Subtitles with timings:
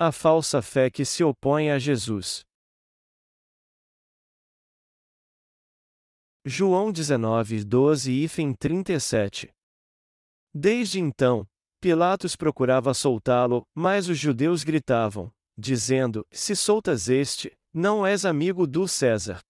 [0.00, 2.44] A falsa fé que se opõe a Jesus.
[6.46, 9.50] João 19, 12 e 37
[10.54, 11.44] Desde então,
[11.80, 18.86] Pilatos procurava soltá-lo, mas os judeus gritavam, dizendo: Se soltas este, não és amigo do
[18.86, 19.40] César.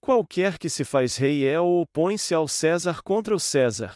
[0.00, 3.94] Qualquer que se faz rei é ou opõe-se ao César contra o César.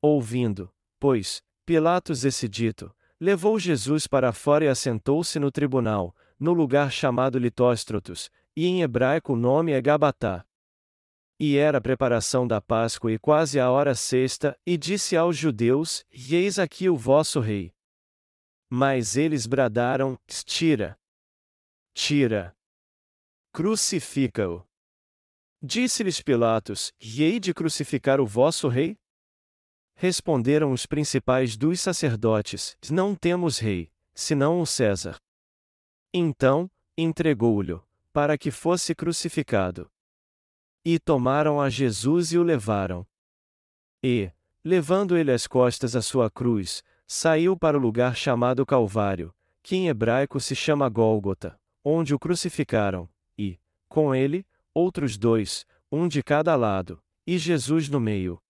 [0.00, 2.90] Ouvindo, pois, Pilatos esse dito,
[3.22, 9.34] levou Jesus para fora e assentou-se no tribunal, no lugar chamado Litóstrotos, e em hebraico
[9.34, 10.44] o nome é Gabatá.
[11.38, 16.04] E era a preparação da Páscoa e quase a hora sexta, e disse aos judeus:
[16.10, 17.72] Eis aqui o vosso rei.
[18.68, 20.98] Mas eles bradaram: Tira!
[21.94, 22.56] Tira!
[23.52, 24.66] Crucifica-o!
[25.62, 28.98] Disse-lhes Pilatos: hei de crucificar o vosso rei?
[30.02, 35.16] Responderam os principais dos sacerdotes: Não temos rei, senão o César.
[36.12, 36.68] Então,
[36.98, 37.80] entregou-lhe,
[38.12, 39.88] para que fosse crucificado.
[40.84, 43.06] E tomaram a Jesus e o levaram.
[44.02, 44.28] E,
[44.64, 49.86] levando ele às costas a sua cruz, saiu para o lugar chamado Calvário, que em
[49.86, 53.56] hebraico se chama Gólgota, onde o crucificaram, e,
[53.88, 58.41] com ele, outros dois, um de cada lado, e Jesus no meio.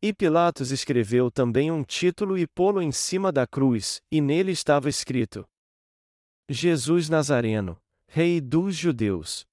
[0.00, 4.88] E Pilatos escreveu também um título e pô-lo em cima da cruz, e nele estava
[4.88, 5.44] escrito:
[6.48, 9.44] Jesus Nazareno, Rei dos Judeus.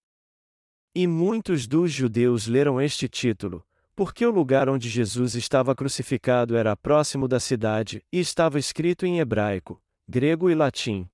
[0.93, 3.65] E muitos dos judeus leram este título,
[3.95, 9.19] porque o lugar onde Jesus estava crucificado era próximo da cidade, e estava escrito em
[9.19, 11.09] hebraico, grego e latim.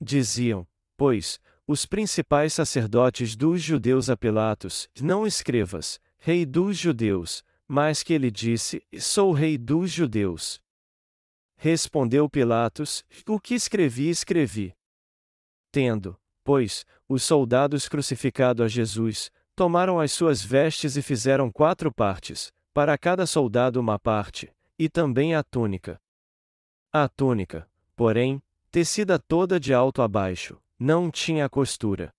[0.00, 8.02] Diziam, pois, os principais sacerdotes dos judeus a Pilatos: Não escrevas, Rei dos judeus, mas
[8.02, 10.60] que ele disse: Sou Rei dos judeus.
[11.56, 14.74] Respondeu Pilatos: O que escrevi, escrevi.
[15.72, 22.52] Tendo, pois, os soldados crucificado a Jesus, tomaram as suas vestes e fizeram quatro partes,
[22.72, 26.00] para cada soldado uma parte, e também a túnica.
[26.92, 32.12] A túnica, porém, tecida toda de alto a baixo, não tinha costura.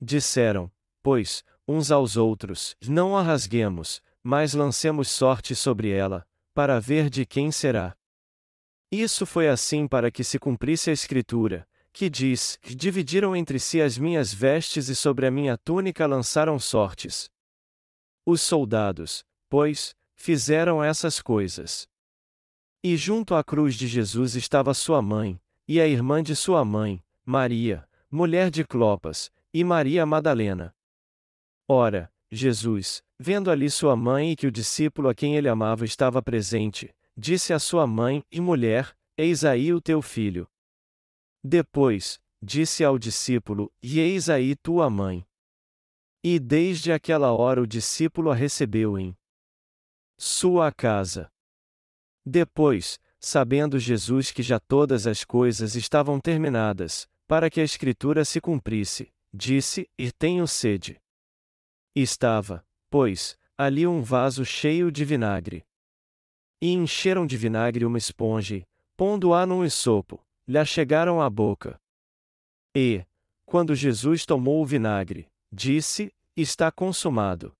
[0.00, 0.70] Disseram,
[1.02, 6.22] pois, uns aos outros: Não a rasguemos, mas lancemos sorte sobre ela,
[6.52, 7.96] para ver de quem será.
[8.92, 13.96] Isso foi assim para que se cumprisse a Escritura, que diz: Dividiram entre si as
[13.96, 17.30] minhas vestes e sobre a minha túnica lançaram sortes.
[18.26, 21.88] Os soldados, pois, fizeram essas coisas.
[22.84, 27.02] E junto à cruz de Jesus estava sua mãe, e a irmã de sua mãe,
[27.24, 30.76] Maria, mulher de Clopas, e Maria Madalena.
[31.66, 36.22] Ora, Jesus, vendo ali sua mãe e que o discípulo a quem ele amava estava
[36.22, 40.46] presente, disse à sua mãe e mulher: Eis aí o teu filho.
[41.42, 45.26] Depois, disse ao discípulo: E eis aí tua mãe.
[46.22, 49.16] E desde aquela hora o discípulo a recebeu em
[50.18, 51.30] sua casa.
[52.26, 58.40] Depois, sabendo Jesus que já todas as coisas estavam terminadas, para que a Escritura se
[58.40, 61.00] cumprisse, disse: E tenho sede.
[62.00, 65.64] Estava, pois, ali um vaso cheio de vinagre.
[66.60, 68.66] E encheram de vinagre uma esponja
[68.98, 71.80] pondo-a num esopo, lhe achegaram à boca.
[72.74, 73.06] E,
[73.46, 77.52] quando Jesus tomou o vinagre, disse: Está consumado.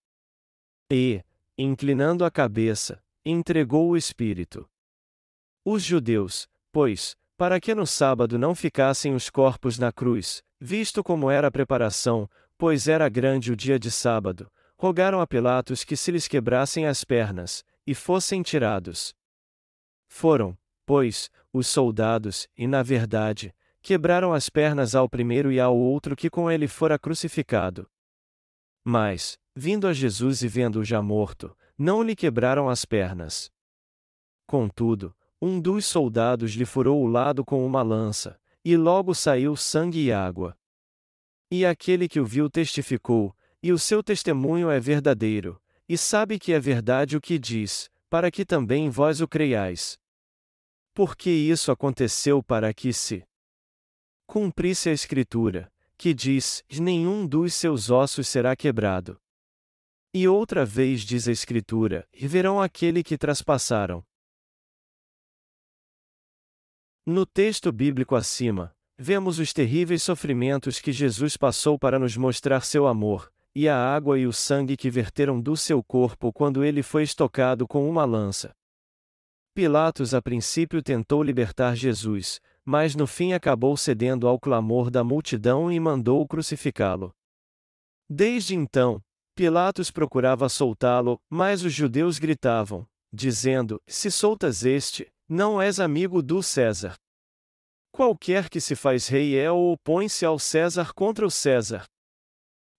[0.90, 1.22] E,
[1.56, 4.68] inclinando a cabeça, entregou o Espírito.
[5.64, 11.30] Os judeus, pois, para que no sábado não ficassem os corpos na cruz, visto como
[11.30, 16.10] era a preparação, pois era grande o dia de sábado, rogaram a Pilatos que se
[16.10, 19.14] lhes quebrassem as pernas, e fossem tirados.
[20.08, 26.16] Foram, pois, os soldados, e na verdade, quebraram as pernas ao primeiro e ao outro
[26.16, 27.88] que com ele fora crucificado.
[28.84, 33.50] Mas, vindo a Jesus e vendo-o já morto, não lhe quebraram as pernas.
[34.46, 40.00] Contudo, um dos soldados lhe furou o lado com uma lança, e logo saiu sangue
[40.00, 40.57] e água.
[41.50, 46.52] E aquele que o viu testificou, e o seu testemunho é verdadeiro, e sabe que
[46.52, 49.98] é verdade o que diz, para que também vós o creiais.
[50.94, 53.24] Porque isso aconteceu para que se
[54.26, 59.20] cumprisse a Escritura, que diz: nenhum dos seus ossos será quebrado.
[60.12, 64.04] E outra vez diz a Escritura: e verão aquele que traspassaram.
[67.06, 72.86] No texto bíblico acima, vemos os terríveis sofrimentos que Jesus passou para nos mostrar seu
[72.86, 77.04] amor, e a água e o sangue que verteram do seu corpo quando ele foi
[77.04, 78.52] estocado com uma lança.
[79.54, 85.70] Pilatos a princípio tentou libertar Jesus, mas no fim acabou cedendo ao clamor da multidão
[85.70, 87.12] e mandou crucificá-lo.
[88.08, 89.00] Desde então,
[89.34, 96.42] Pilatos procurava soltá-lo, mas os judeus gritavam, dizendo: Se soltas este, não és amigo do
[96.42, 96.96] César.
[97.98, 101.84] Qualquer que se faz rei é ou opõe-se ao César contra o César.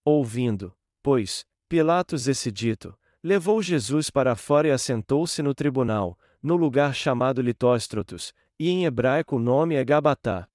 [0.02, 6.94] Ouvindo, pois, Pilatos esse dito, levou Jesus para fora e assentou-se no tribunal, no lugar
[6.94, 10.48] chamado Litóstrotos, e em hebraico o nome é Gabatá.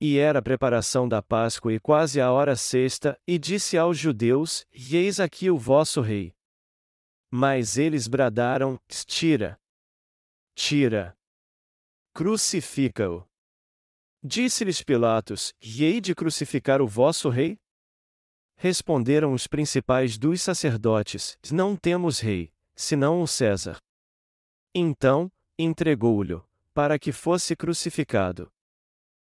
[0.00, 4.66] E era a preparação da Páscoa e quase a hora sexta, e disse aos judeus:
[4.72, 6.34] Eis aqui o vosso rei.
[7.30, 9.56] Mas eles bradaram: Tira!
[10.56, 11.16] Tira!
[12.12, 13.28] Crucifica-o!
[14.22, 17.56] Disse-lhes Pilatos: E hei de crucificar o vosso rei?
[18.56, 23.78] Responderam os principais dos sacerdotes: Não temos rei, senão o César.
[24.74, 26.40] Então, entregou-lhe
[26.74, 28.52] para que fosse crucificado.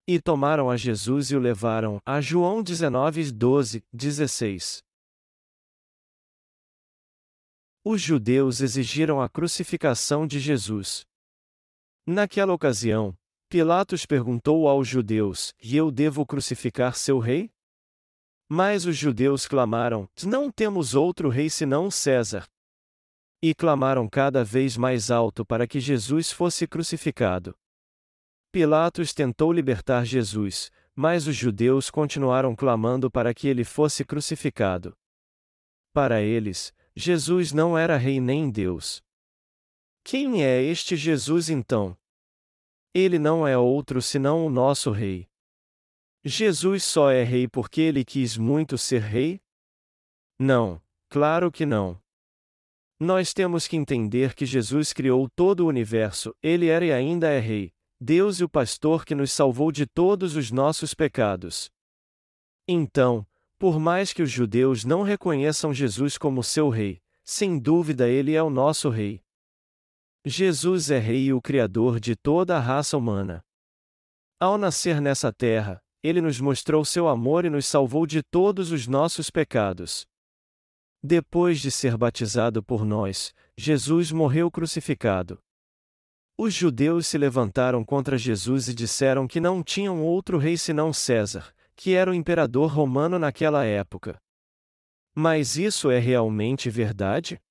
[0.08, 4.84] E tomaram a Jesus e o levaram a João 19, 12, 16.
[7.84, 11.06] Os judeus exigiram a crucificação de Jesus.
[12.06, 13.16] Naquela ocasião,
[13.50, 17.52] Pilatos perguntou aos judeus: E eu devo crucificar seu rei?
[18.48, 22.48] Mas os judeus clamaram: Não temos outro rei senão César.
[23.42, 27.56] E clamaram cada vez mais alto para que Jesus fosse crucificado.
[28.52, 34.96] Pilatos tentou libertar Jesus, mas os judeus continuaram clamando para que ele fosse crucificado.
[35.92, 39.02] Para eles, Jesus não era rei nem Deus.
[40.04, 41.98] Quem é este Jesus então?
[42.94, 45.28] Ele não é outro senão o nosso rei.
[46.24, 49.42] Jesus só é rei porque ele quis muito ser rei?
[50.38, 52.02] Não, claro que não.
[53.00, 57.40] Nós temos que entender que Jesus criou todo o universo, ele era e ainda é
[57.40, 61.72] Rei, Deus e o pastor que nos salvou de todos os nossos pecados.
[62.68, 63.26] Então,
[63.58, 68.44] por mais que os judeus não reconheçam Jesus como seu Rei, sem dúvida ele é
[68.44, 69.22] o nosso Rei.
[70.26, 73.42] Jesus é Rei e o Criador de toda a raça humana.
[74.38, 78.86] Ao nascer nessa terra, ele nos mostrou seu amor e nos salvou de todos os
[78.86, 80.06] nossos pecados.
[81.02, 85.40] Depois de ser batizado por nós, Jesus morreu crucificado.
[86.38, 91.54] Os judeus se levantaram contra Jesus e disseram que não tinham outro rei senão César,
[91.78, 94.18] que era o imperador romano naquela época.
[95.16, 97.42] Mas isso é realmente verdade?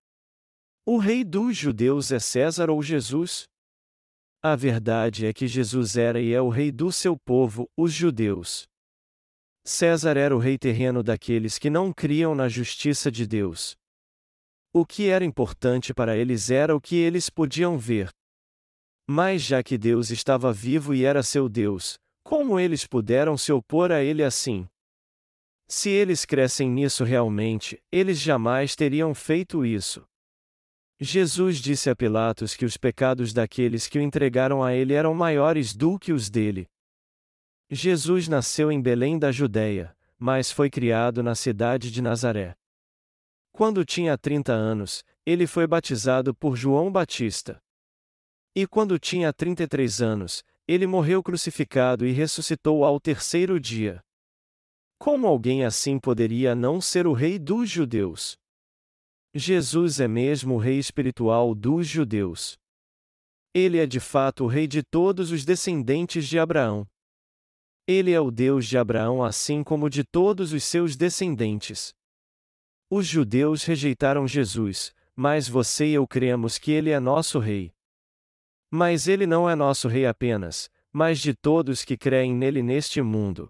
[0.90, 3.46] O rei dos judeus é César ou Jesus?
[4.42, 8.66] A verdade é que Jesus era e é o rei do seu povo, os judeus.
[9.66, 13.76] César era o rei terreno daqueles que não criam na justiça de Deus.
[14.72, 18.08] O que era importante para eles era o que eles podiam ver.
[19.06, 23.92] Mas já que Deus estava vivo e era seu Deus, como eles puderam se opor
[23.92, 24.66] a ele assim?
[25.68, 30.07] Se eles crescem nisso realmente, eles jamais teriam feito isso.
[31.00, 35.74] Jesus disse a Pilatos que os pecados daqueles que o entregaram a ele eram maiores
[35.74, 36.68] do que os dele.
[37.70, 42.56] Jesus nasceu em Belém da Judéia, mas foi criado na cidade de Nazaré.
[43.52, 47.60] Quando tinha 30 anos, ele foi batizado por João Batista.
[48.54, 54.02] E quando tinha 33 anos, ele morreu crucificado e ressuscitou ao terceiro dia.
[54.98, 58.37] Como alguém assim poderia não ser o rei dos judeus?
[59.38, 62.58] Jesus é mesmo o rei espiritual dos judeus.
[63.54, 66.84] Ele é de fato o rei de todos os descendentes de Abraão.
[67.86, 71.94] Ele é o Deus de Abraão assim como de todos os seus descendentes.
[72.90, 77.72] Os judeus rejeitaram Jesus, mas você e eu cremos que ele é nosso rei.
[78.68, 83.48] Mas ele não é nosso rei apenas, mas de todos que creem nele neste mundo.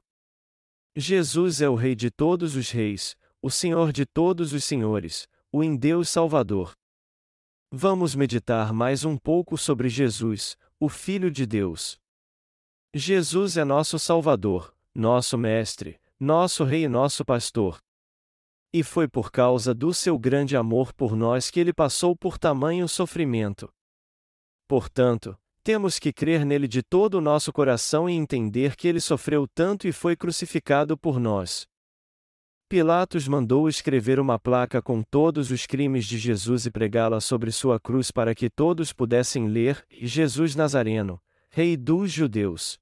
[0.95, 5.65] Jesus é o rei de todos os reis, o Senhor de todos os senhores, o
[5.65, 6.73] em Deus Salvador.
[7.73, 11.99] Vamos meditar mais um pouco sobre Jesus, o Filho de Deus.
[12.95, 17.79] Jesus é nosso Salvador, nosso Mestre, nosso Rei e nosso Pastor.
[18.73, 22.87] E foi por causa do seu grande amor por nós que ele passou por tamanho
[22.87, 23.71] sofrimento.
[24.67, 29.47] Portanto, temos que crer nele de todo o nosso coração e entender que ele sofreu
[29.49, 31.67] tanto e foi crucificado por nós.
[32.69, 37.81] Pilatos mandou escrever uma placa com todos os crimes de Jesus e pregá-la sobre sua
[37.81, 42.79] cruz para que todos pudessem ler: Jesus Nazareno, rei dos judeus.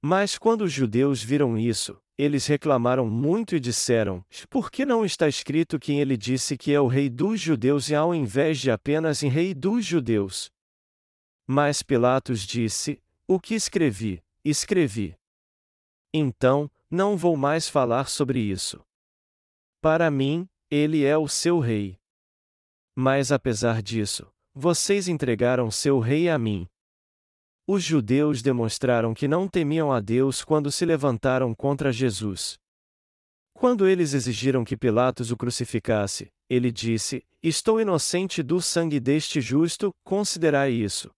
[0.00, 5.26] Mas quando os judeus viram isso, eles reclamaram muito e disseram: Por que não está
[5.26, 9.24] escrito que ele disse que é o rei dos judeus e ao invés de apenas
[9.24, 10.52] em rei dos judeus?
[11.44, 15.16] Mas Pilatos disse: O que escrevi, escrevi.
[16.16, 18.80] Então, não vou mais falar sobre isso.
[19.80, 21.98] Para mim, ele é o seu rei.
[22.96, 26.66] Mas apesar disso, vocês entregaram seu rei a mim.
[27.66, 32.58] Os judeus demonstraram que não temiam a Deus quando se levantaram contra Jesus.
[33.54, 39.90] Quando eles exigiram que Pilatos o crucificasse, ele disse: Estou inocente do sangue deste justo,
[40.04, 41.10] considerai isso.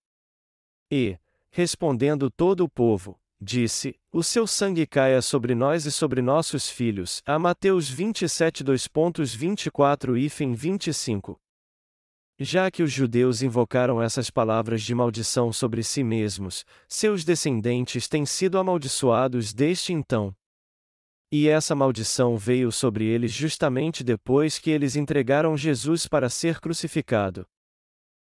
[0.90, 1.18] E,
[1.50, 7.22] respondendo todo o povo, disse: O seu sangue caia sobre nós e sobre nossos filhos.
[7.26, 11.38] A Mateus 27, 2.24 e 25.
[12.38, 18.26] Já que os judeus invocaram essas palavras de maldição sobre si mesmos, seus descendentes têm
[18.26, 20.34] sido amaldiçoados desde então.
[21.32, 27.46] E essa maldição veio sobre eles justamente depois que eles entregaram Jesus para ser crucificado.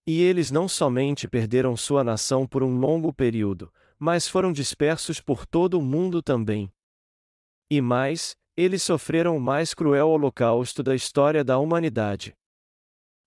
[0.05, 3.72] E eles não somente perderam sua nação por um longo período,
[4.03, 6.74] mas foram dispersos por todo o mundo também.
[7.70, 12.34] E mais, eles sofreram o mais cruel holocausto da história da humanidade.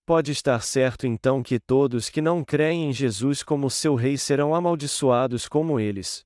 [0.04, 4.52] Pode estar certo então que todos que não creem em Jesus como seu Rei serão
[4.52, 6.25] amaldiçoados como eles.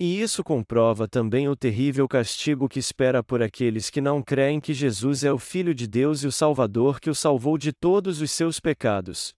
[0.00, 4.74] E isso comprova também o terrível castigo que espera por aqueles que não creem que
[4.74, 8.32] Jesus é o Filho de Deus e o Salvador que o salvou de todos os
[8.32, 9.32] seus pecados.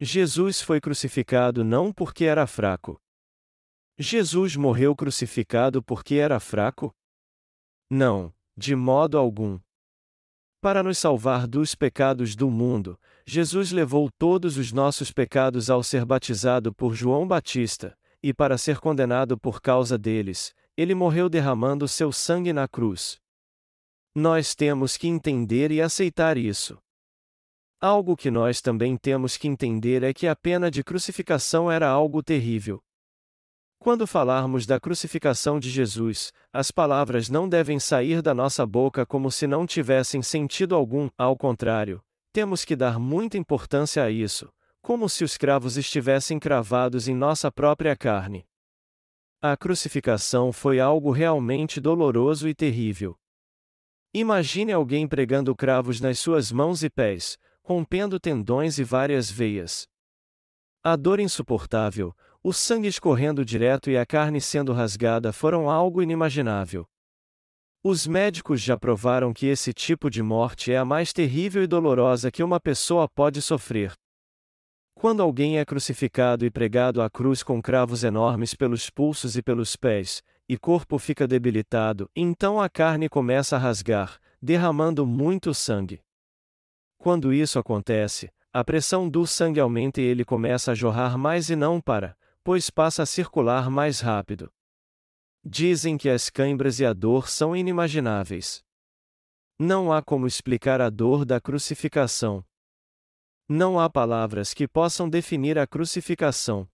[0.00, 3.00] Jesus foi crucificado não porque era fraco.
[3.98, 6.94] Jesus morreu crucificado porque era fraco?
[7.90, 9.58] Não, de modo algum.
[10.60, 16.04] Para nos salvar dos pecados do mundo, Jesus levou todos os nossos pecados ao ser
[16.04, 22.12] batizado por João Batista, e para ser condenado por causa deles, ele morreu derramando seu
[22.12, 23.20] sangue na cruz.
[24.14, 26.78] Nós temos que entender e aceitar isso.
[27.80, 32.24] Algo que nós também temos que entender é que a pena de crucificação era algo
[32.24, 32.82] terrível.
[33.78, 39.30] Quando falarmos da crucificação de Jesus, as palavras não devem sair da nossa boca como
[39.30, 45.08] se não tivessem sentido algum, ao contrário, temos que dar muita importância a isso, como
[45.08, 48.44] se os cravos estivessem cravados em nossa própria carne.
[49.40, 53.16] A crucificação foi algo realmente doloroso e terrível.
[54.12, 59.86] Imagine alguém pregando cravos nas suas mãos e pés, rompendo tendões e várias veias.
[60.82, 66.86] A dor insuportável, o sangue escorrendo direto e a carne sendo rasgada foram algo inimaginável.
[67.84, 72.30] Os médicos já provaram que esse tipo de morte é a mais terrível e dolorosa
[72.30, 73.92] que uma pessoa pode sofrer.
[74.94, 79.76] Quando alguém é crucificado e pregado à cruz com cravos enormes pelos pulsos e pelos
[79.76, 86.00] pés, e corpo fica debilitado, então a carne começa a rasgar, derramando muito sangue.
[86.98, 91.56] Quando isso acontece, a pressão do sangue aumenta e ele começa a jorrar mais e
[91.56, 94.52] não para, pois passa a circular mais rápido.
[95.44, 98.64] Dizem que as câimbras e a dor são inimagináveis.
[99.58, 102.44] Não há como explicar a dor da crucificação.
[103.48, 106.68] Não há palavras que possam definir a crucificação.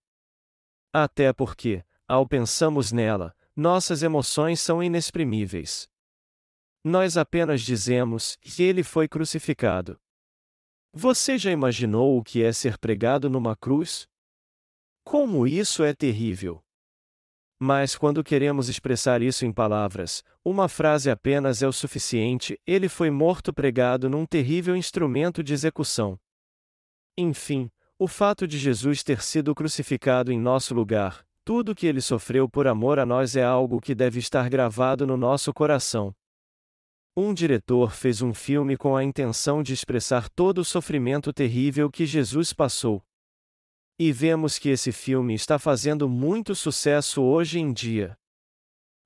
[0.91, 5.87] Até porque, ao pensamos nela, nossas emoções são inexprimíveis.
[6.83, 9.99] Nós apenas dizemos que ele foi crucificado.
[10.97, 14.07] Você já imaginou o que é ser pregado numa cruz?
[15.03, 16.63] Como isso é terrível!
[17.59, 23.11] Mas quando queremos expressar isso em palavras, uma frase apenas é o suficiente: ele foi
[23.11, 26.17] morto pregado num terrível instrumento de execução.
[27.17, 32.47] Enfim, o fato de Jesus ter sido crucificado em nosso lugar, tudo que ele sofreu
[32.47, 36.15] por amor a nós é algo que deve estar gravado no nosso coração.
[37.17, 42.05] Um diretor fez um filme com a intenção de expressar todo o sofrimento terrível que
[42.05, 43.01] Jesus passou.
[43.97, 48.17] E vemos que esse filme está fazendo muito sucesso hoje em dia.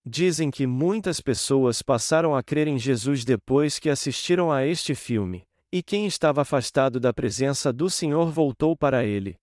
[0.04, 5.44] Dizem que muitas pessoas passaram a crer em Jesus depois que assistiram a este filme,
[5.72, 9.36] e quem estava afastado da presença do Senhor voltou para ele.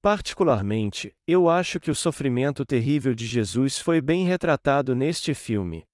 [0.00, 5.84] Particularmente, eu acho que o sofrimento terrível de Jesus foi bem retratado neste filme.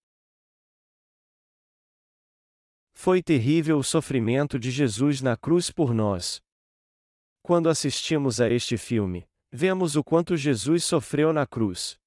[3.05, 6.41] Foi terrível o sofrimento de Jesus na cruz por nós.
[7.43, 11.99] Quando assistimos a este filme, vemos o quanto Jesus sofreu na cruz.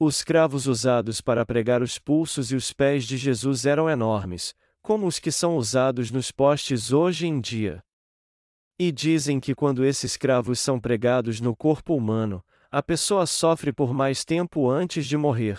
[0.00, 5.06] Os cravos usados para pregar os pulsos e os pés de Jesus eram enormes, como
[5.06, 7.84] os que são usados nos postes hoje em dia.
[8.78, 13.92] E dizem que quando esses cravos são pregados no corpo humano, a pessoa sofre por
[13.92, 15.58] mais tempo antes de morrer.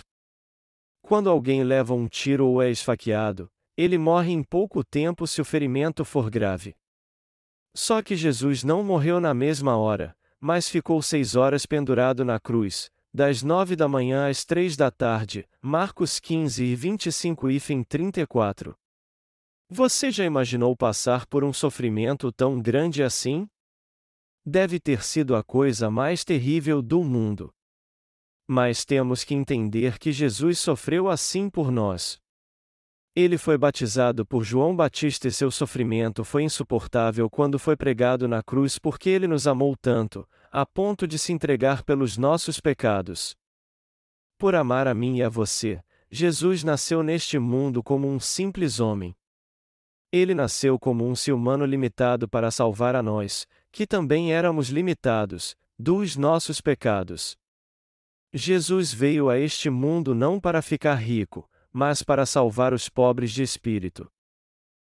[1.00, 3.48] Quando alguém leva um tiro ou é esfaqueado,
[3.80, 6.76] ele morre em pouco tempo se o ferimento for grave.
[7.74, 12.90] Só que Jesus não morreu na mesma hora, mas ficou seis horas pendurado na cruz,
[13.12, 15.48] das nove da manhã às três da tarde.
[15.62, 18.76] Marcos 15 e 25 e fim 34.
[19.70, 23.48] Você já imaginou passar por um sofrimento tão grande assim?
[24.44, 27.50] Deve ter sido a coisa mais terrível do mundo.
[28.46, 32.19] Mas temos que entender que Jesus sofreu assim por nós.
[33.20, 38.42] Ele foi batizado por João Batista e seu sofrimento foi insuportável quando foi pregado na
[38.42, 43.36] cruz porque ele nos amou tanto, a ponto de se entregar pelos nossos pecados.
[44.38, 49.14] Por amar a mim e a você, Jesus nasceu neste mundo como um simples homem.
[50.10, 55.54] Ele nasceu como um ser humano limitado para salvar a nós, que também éramos limitados,
[55.78, 57.36] dos nossos pecados.
[58.32, 63.42] Jesus veio a este mundo não para ficar rico, mas para salvar os pobres de
[63.42, 64.10] espírito.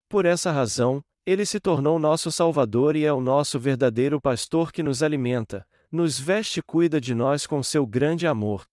[0.08, 4.82] Por essa razão, ele se tornou nosso Salvador e é o nosso verdadeiro pastor que
[4.82, 8.66] nos alimenta, nos veste e cuida de nós com seu grande amor.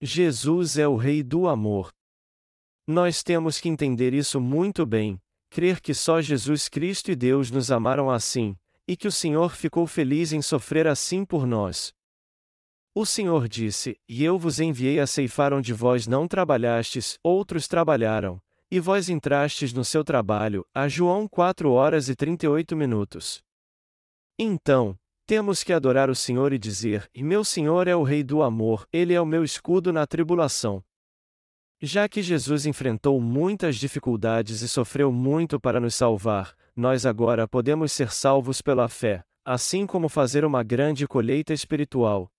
[0.00, 1.90] Jesus é o Rei do amor.
[2.86, 5.20] Nós temos que entender isso muito bem,
[5.50, 8.56] crer que só Jesus Cristo e Deus nos amaram assim,
[8.86, 11.92] e que o Senhor ficou feliz em sofrer assim por nós.
[12.98, 18.40] O Senhor disse: E eu vos enviei a ceifar onde vós não trabalhastes, outros trabalharam,
[18.70, 20.64] e vós entrastes no seu trabalho.
[20.74, 23.42] A João 4 horas e 38 minutos.
[24.38, 28.42] Então, temos que adorar o Senhor e dizer: E meu Senhor é o Rei do
[28.42, 30.82] amor, ele é o meu escudo na tribulação.
[31.82, 37.92] Já que Jesus enfrentou muitas dificuldades e sofreu muito para nos salvar, nós agora podemos
[37.92, 42.32] ser salvos pela fé, assim como fazer uma grande colheita espiritual,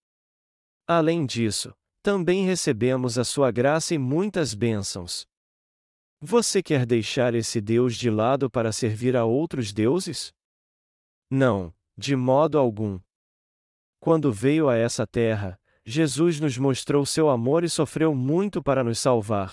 [0.87, 5.27] Além disso, também recebemos a sua graça e muitas bênçãos.
[6.21, 10.33] Você quer deixar esse Deus de lado para servir a outros deuses?
[11.29, 12.99] Não, de modo algum.
[13.99, 18.97] Quando veio a essa terra, Jesus nos mostrou seu amor e sofreu muito para nos
[18.99, 19.51] salvar.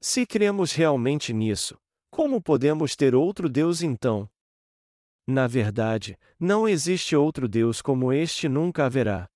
[0.00, 1.76] Se cremos realmente nisso,
[2.10, 4.30] como podemos ter outro Deus então?
[5.26, 9.28] Na verdade, não existe outro Deus como este nunca haverá.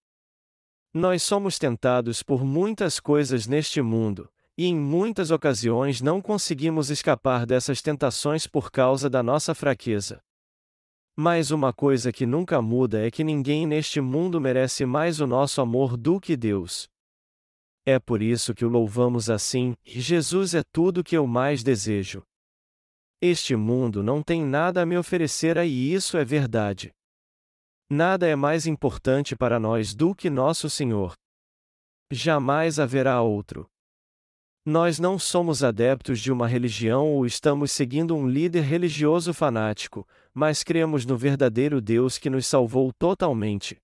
[0.94, 7.46] Nós somos tentados por muitas coisas neste mundo, e em muitas ocasiões não conseguimos escapar
[7.46, 10.22] dessas tentações por causa da nossa fraqueza.
[11.16, 15.60] Mas uma coisa que nunca muda é que ninguém neste mundo merece mais o nosso
[15.60, 16.88] amor do que Deus.
[17.86, 22.22] É por isso que o louvamos assim, Jesus é tudo que eu mais desejo.
[23.20, 26.92] Este mundo não tem nada a me oferecer e isso é verdade.
[27.94, 31.12] Nada é mais importante para nós do que nosso Senhor.
[32.10, 33.68] Jamais haverá outro.
[34.64, 40.64] Nós não somos adeptos de uma religião ou estamos seguindo um líder religioso fanático, mas
[40.64, 43.76] cremos no verdadeiro Deus que nos salvou totalmente.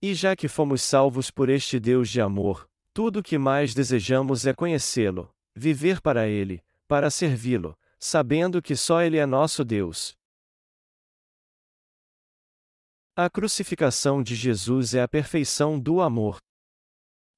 [0.00, 4.46] E já que fomos salvos por este Deus de amor, tudo o que mais desejamos
[4.46, 10.18] é conhecê-lo, viver para Ele, para servi-lo, sabendo que só Ele é nosso Deus.
[13.22, 16.38] A crucificação de Jesus é a perfeição do amor.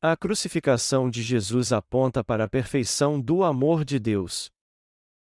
[0.00, 4.48] A crucificação de Jesus aponta para a perfeição do amor de Deus.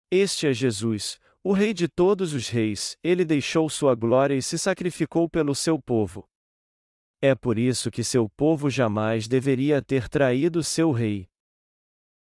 [0.09, 4.57] Este é Jesus, o Rei de todos os reis, ele deixou sua glória e se
[4.57, 6.25] sacrificou pelo seu povo.
[7.21, 11.27] É por isso que seu povo jamais deveria ter traído seu rei.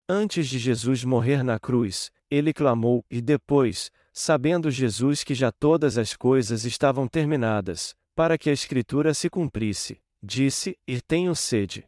[0.09, 5.95] Antes de Jesus morrer na cruz, ele clamou, e depois, sabendo Jesus que já todas
[5.95, 11.85] as coisas estavam terminadas, para que a Escritura se cumprisse, disse: E tenho sede.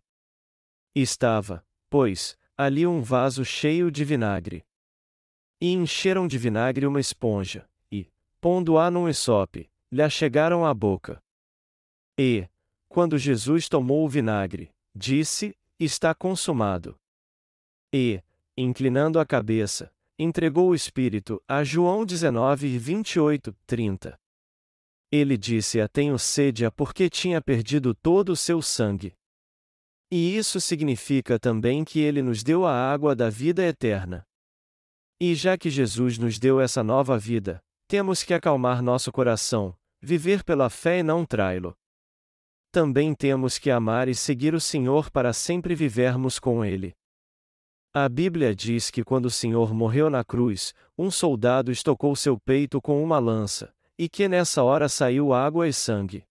[0.94, 4.66] estava, pois, ali um vaso cheio de vinagre.
[5.60, 8.08] E encheram de vinagre uma esponja, e,
[8.42, 11.24] pondo-a num esope, lhe achegaram à boca.
[12.20, 12.48] E,
[12.90, 17.00] quando Jesus tomou o vinagre, disse: Está consumado.
[17.94, 18.22] E,
[18.56, 24.20] inclinando a cabeça, entregou o Espírito a João 19, 28, 30.
[25.12, 29.14] Ele disse a tenho sede a porque tinha perdido todo o seu sangue.
[30.12, 34.26] E isso significa também que ele nos deu a água da vida eterna.
[35.20, 40.44] E já que Jesus nos deu essa nova vida, temos que acalmar nosso coração, viver
[40.44, 41.76] pela fé e não traí-lo.
[42.72, 46.94] Também temos que amar e seguir o Senhor para sempre vivermos com Ele.
[47.94, 52.80] A Bíblia diz que quando o Senhor morreu na cruz, um soldado estocou seu peito
[52.82, 56.24] com uma lança, e que nessa hora saiu água e sangue.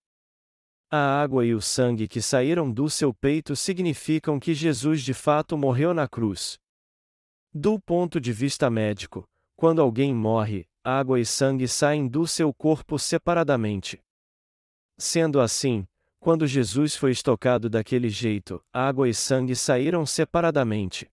[0.89, 5.57] A água e o sangue que saíram do seu peito significam que Jesus de fato
[5.57, 6.57] morreu na cruz.
[7.53, 9.27] Do ponto de vista médico,
[9.57, 13.99] quando alguém morre, água e sangue saem do seu corpo separadamente.
[14.97, 15.85] Sendo assim,
[16.19, 21.11] quando Jesus foi estocado daquele jeito, água e sangue saíram separadamente.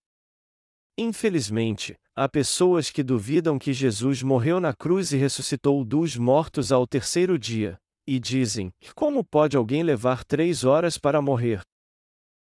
[0.96, 6.86] Infelizmente, há pessoas que duvidam que Jesus morreu na cruz e ressuscitou dos mortos ao
[6.86, 11.62] terceiro dia, e dizem: como pode alguém levar três horas para morrer?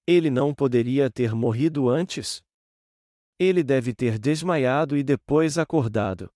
[0.06, 2.42] Ele não poderia ter morrido antes?
[3.38, 6.28] Ele deve ter desmaiado e depois acordado.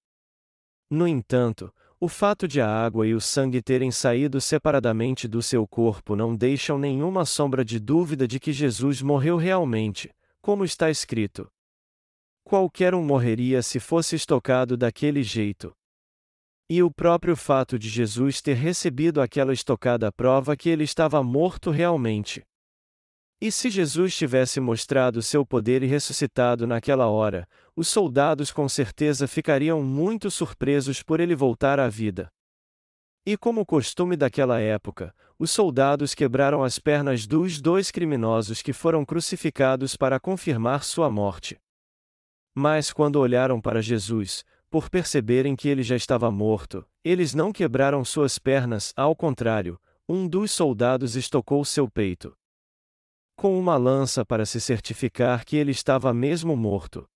[0.90, 5.66] No entanto, o fato de a água e o sangue terem saído separadamente do seu
[5.66, 11.50] corpo não deixam nenhuma sombra de dúvida de que Jesus morreu realmente, como está escrito.
[12.48, 15.72] Qualquer um morreria se fosse estocado daquele jeito.
[16.70, 21.72] E o próprio fato de Jesus ter recebido aquela estocada prova que ele estava morto
[21.72, 22.44] realmente.
[23.40, 29.26] E se Jesus tivesse mostrado seu poder e ressuscitado naquela hora, os soldados com certeza
[29.26, 32.28] ficariam muito surpresos por ele voltar à vida.
[33.26, 39.04] E como costume daquela época, os soldados quebraram as pernas dos dois criminosos que foram
[39.04, 41.58] crucificados para confirmar sua morte.
[42.56, 48.04] Mas quando olharam para Jesus, por perceberem que ele já estava morto, eles não quebraram
[48.04, 52.36] suas pernas, ao contrário, um dos soldados estocou seu peito
[53.36, 57.06] com uma lança para se certificar que ele estava mesmo morto.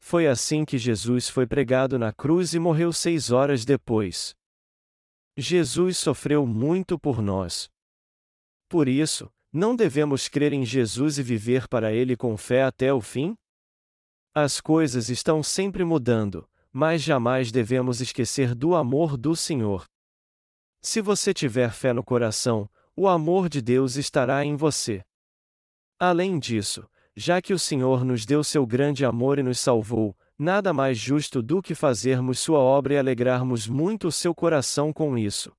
[0.00, 4.36] Foi assim que Jesus foi pregado na cruz e morreu seis horas depois.
[5.36, 7.68] Jesus sofreu muito por nós.
[8.68, 13.00] Por isso, não devemos crer em Jesus e viver para Ele com fé até o
[13.00, 13.34] fim?
[14.36, 19.84] As coisas estão sempre mudando, mas jamais devemos esquecer do amor do Senhor.
[20.82, 25.04] Se você tiver fé no coração, o amor de Deus estará em você.
[26.00, 30.72] Além disso, já que o Senhor nos deu seu grande amor e nos salvou, nada
[30.72, 35.52] mais justo do que fazermos sua obra e alegrarmos muito o seu coração com isso.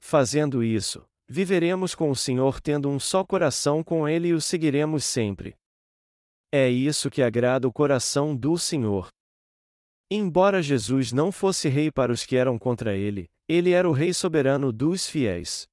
[0.00, 5.04] Fazendo isso, viveremos com o Senhor tendo um só coração com Ele e o seguiremos
[5.04, 5.54] sempre.
[6.56, 9.08] É isso que agrada o coração do Senhor.
[10.08, 14.14] Embora Jesus não fosse rei para os que eram contra ele, ele era o rei
[14.14, 15.66] soberano dos fiéis.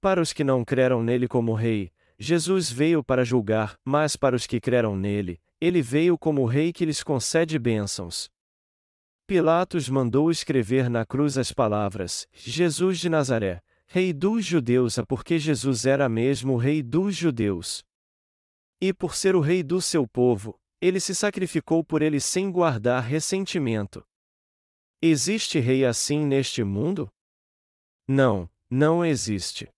[0.00, 4.46] Para os que não creram nele como rei, Jesus veio para julgar, mas para os
[4.46, 8.30] que creram nele, ele veio como rei que lhes concede bênçãos.
[9.26, 15.36] Pilatos mandou escrever na cruz as palavras: Jesus de Nazaré, Rei dos Judeus, a porque
[15.36, 17.82] Jesus era mesmo Rei dos Judeus.
[18.80, 23.02] E por ser o Rei do seu povo, ele se sacrificou por ele sem guardar
[23.02, 24.02] ressentimento.
[25.02, 27.10] Existe rei assim neste mundo?
[28.08, 29.68] Não, não existe.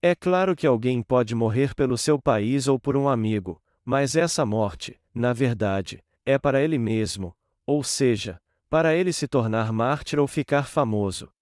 [0.00, 4.44] É claro que alguém pode morrer pelo seu país ou por um amigo, mas essa
[4.44, 7.34] morte, na verdade, é para ele mesmo,
[7.66, 11.32] ou seja, para ele se tornar mártir ou ficar famoso.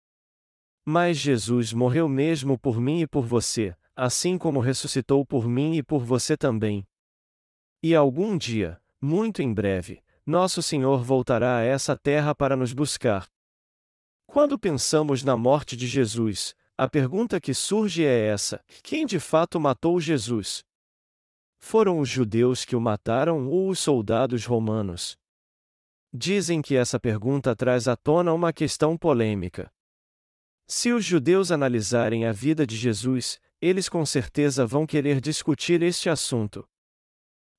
[0.85, 5.83] Mas Jesus morreu mesmo por mim e por você, assim como ressuscitou por mim e
[5.83, 6.87] por você também.
[7.83, 13.29] E algum dia, muito em breve, nosso Senhor voltará a essa terra para nos buscar.
[14.27, 19.61] Quando pensamos na morte de Jesus, a pergunta que surge é essa: quem de fato
[19.61, 20.65] matou Jesus?
[21.59, 25.17] Foram os judeus que o mataram ou os soldados romanos?
[26.13, 29.73] Dizem que essa pergunta traz à tona uma questão polêmica.
[30.67, 36.11] Se os judeus analisarem a vida de Jesus, eles com certeza vão querer discutir este
[36.11, 36.69] assunto.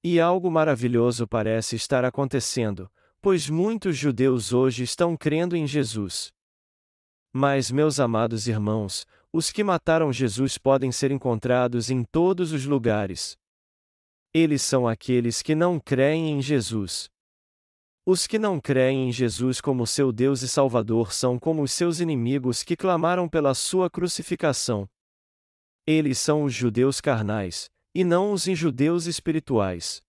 [0.03, 6.33] E algo maravilhoso parece estar acontecendo, pois muitos judeus hoje estão crendo em Jesus.
[7.31, 13.37] Mas, meus amados irmãos, os que mataram Jesus podem ser encontrados em todos os lugares.
[14.33, 17.09] Eles são aqueles que não creem em Jesus.
[18.05, 22.01] Os que não creem em Jesus como seu Deus e Salvador são como os seus
[22.01, 24.85] inimigos que clamaram pela sua crucificação.
[25.85, 30.01] Eles são os judeus carnais, e não os injudeus espirituais.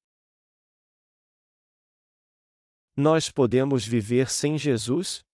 [2.96, 5.24] Nós podemos viver sem Jesus?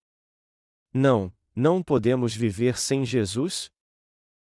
[0.91, 3.71] Não, não podemos viver sem Jesus?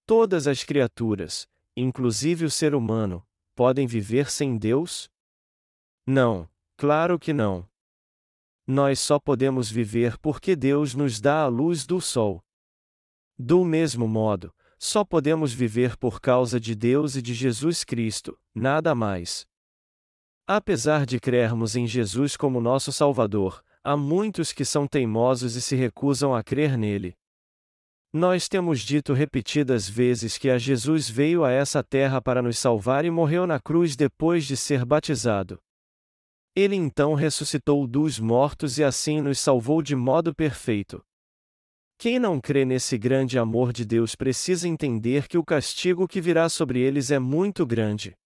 [0.05, 5.09] Todas as criaturas, inclusive o ser humano, podem viver sem Deus?
[6.05, 7.67] Não, claro que não.
[8.67, 12.43] Nós só podemos viver porque Deus nos dá a luz do sol.
[13.37, 18.95] Do mesmo modo, só podemos viver por causa de Deus e de Jesus Cristo, nada
[18.95, 19.45] mais.
[20.47, 25.75] Apesar de crermos em Jesus como nosso Salvador, há muitos que são teimosos e se
[25.75, 27.15] recusam a crer nele.
[28.11, 33.05] Nós temos dito repetidas vezes que a Jesus veio a essa terra para nos salvar
[33.05, 35.61] e morreu na cruz depois de ser batizado.
[36.55, 41.05] Ele então ressuscitou dos mortos e assim nos salvou de modo perfeito.
[42.01, 46.49] Quem não crê nesse grande amor de Deus precisa entender que o castigo que virá
[46.49, 48.17] sobre eles é muito grande.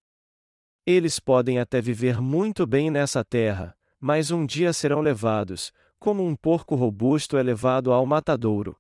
[0.86, 6.38] Eles podem até viver muito bem nessa terra, mas um dia serão levados, como um
[6.38, 8.78] porco robusto é levado ao matadouro.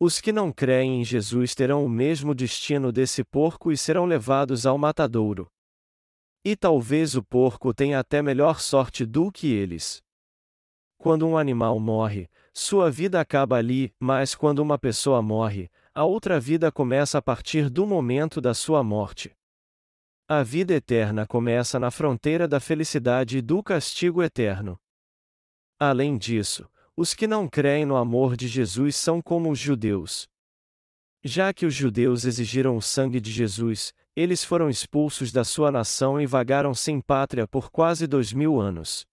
[0.00, 4.66] Os que não creem em Jesus terão o mesmo destino desse porco e serão levados
[4.66, 5.48] ao matadouro.
[6.44, 10.02] E talvez o porco tenha até melhor sorte do que eles.
[10.98, 16.38] Quando um animal morre, sua vida acaba ali, mas quando uma pessoa morre, a outra
[16.38, 19.34] vida começa a partir do momento da sua morte.
[20.28, 24.78] A vida eterna começa na fronteira da felicidade e do castigo eterno.
[25.78, 30.28] Além disso, os que não creem no amor de Jesus são como os judeus.
[31.24, 36.20] Já que os judeus exigiram o sangue de Jesus, eles foram expulsos da sua nação
[36.20, 39.06] e vagaram sem pátria por quase dois mil anos.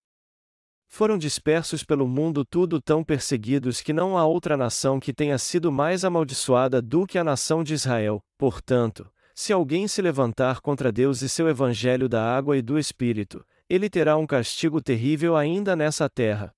[0.91, 5.71] Foram dispersos pelo mundo tudo tão perseguidos que não há outra nação que tenha sido
[5.71, 8.19] mais amaldiçoada do que a nação de Israel.
[8.37, 13.45] Portanto, se alguém se levantar contra Deus e seu evangelho da água e do Espírito,
[13.69, 16.53] ele terá um castigo terrível ainda nessa terra.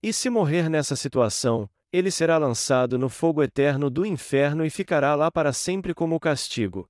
[0.00, 5.14] E se morrer nessa situação, ele será lançado no fogo eterno do inferno e ficará
[5.16, 6.88] lá para sempre como castigo.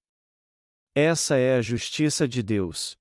[0.95, 2.97] Essa é a justiça de Deus.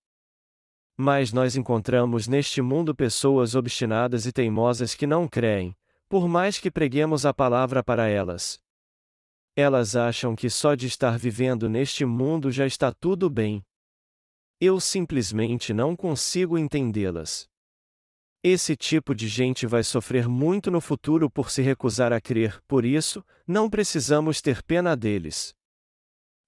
[0.98, 5.76] Mas nós encontramos neste mundo pessoas obstinadas e teimosas que não creem,
[6.08, 8.60] por mais que preguemos a palavra para elas.
[9.56, 13.64] Elas acham que só de estar vivendo neste mundo já está tudo bem.
[14.60, 17.50] Eu simplesmente não consigo entendê-las.
[18.44, 22.86] Esse tipo de gente vai sofrer muito no futuro por se recusar a crer, por
[22.86, 25.54] isso, não precisamos ter pena deles.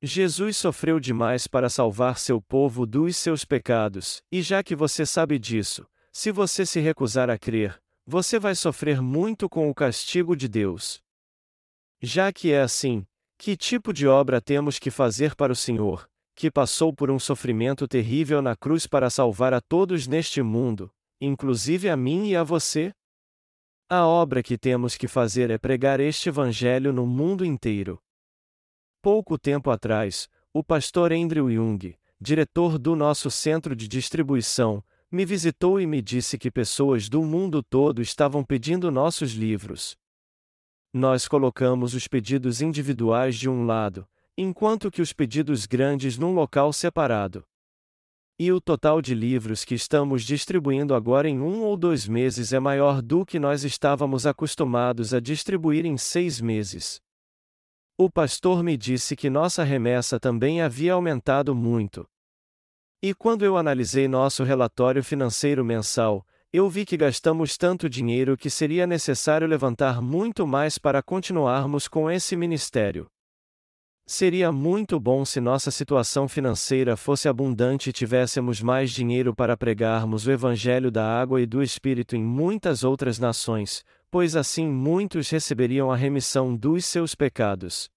[0.05, 5.39] Jesus sofreu demais para salvar seu povo dos seus pecados, e já que você sabe
[5.39, 10.49] disso, se você se recusar a crer, você vai sofrer muito com o castigo de
[10.49, 11.01] Deus.
[12.01, 13.05] Já que é assim,
[13.37, 17.87] que tipo de obra temos que fazer para o Senhor, que passou por um sofrimento
[17.87, 22.91] terrível na cruz para salvar a todos neste mundo, inclusive a mim e a você?
[23.89, 28.02] A obra que temos que fazer é pregar este Evangelho no mundo inteiro.
[29.03, 35.77] Pouco tempo atrás, o pastor Andrew Jung, diretor do nosso centro de distribuição, me visitou
[35.77, 39.97] e me disse que pessoas do mundo todo estavam pedindo nossos livros.
[40.93, 46.71] Nós colocamos os pedidos individuais de um lado, enquanto que os pedidos grandes num local
[46.71, 47.43] separado.
[48.39, 52.59] E o total de livros que estamos distribuindo agora em um ou dois meses é
[52.59, 57.01] maior do que nós estávamos acostumados a distribuir em seis meses.
[57.95, 62.07] O pastor me disse que nossa remessa também havia aumentado muito.
[63.03, 68.49] E quando eu analisei nosso relatório financeiro mensal, eu vi que gastamos tanto dinheiro que
[68.49, 73.05] seria necessário levantar muito mais para continuarmos com esse ministério.
[74.07, 80.25] Seria muito bom se nossa situação financeira fosse abundante e tivéssemos mais dinheiro para pregarmos
[80.25, 85.91] o Evangelho da água e do Espírito em muitas outras nações, pois assim muitos receberiam
[85.91, 87.89] a remissão dos seus pecados.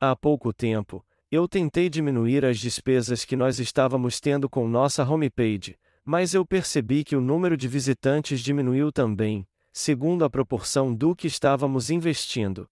[0.00, 5.78] Há pouco tempo, eu tentei diminuir as despesas que nós estávamos tendo com nossa homepage,
[6.04, 11.28] mas eu percebi que o número de visitantes diminuiu também, segundo a proporção do que
[11.28, 12.68] estávamos investindo.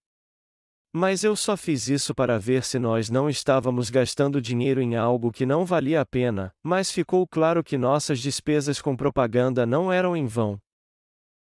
[0.91, 5.31] Mas eu só fiz isso para ver se nós não estávamos gastando dinheiro em algo
[5.31, 10.17] que não valia a pena, mas ficou claro que nossas despesas com propaganda não eram
[10.17, 10.59] em vão.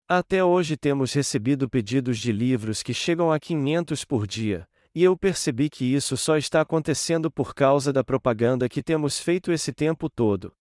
[0.07, 5.17] Até hoje temos recebido pedidos de livros que chegam a 500 por dia, e eu
[5.17, 10.09] percebi que isso só está acontecendo por causa da propaganda que temos feito esse tempo
[10.09, 10.53] todo.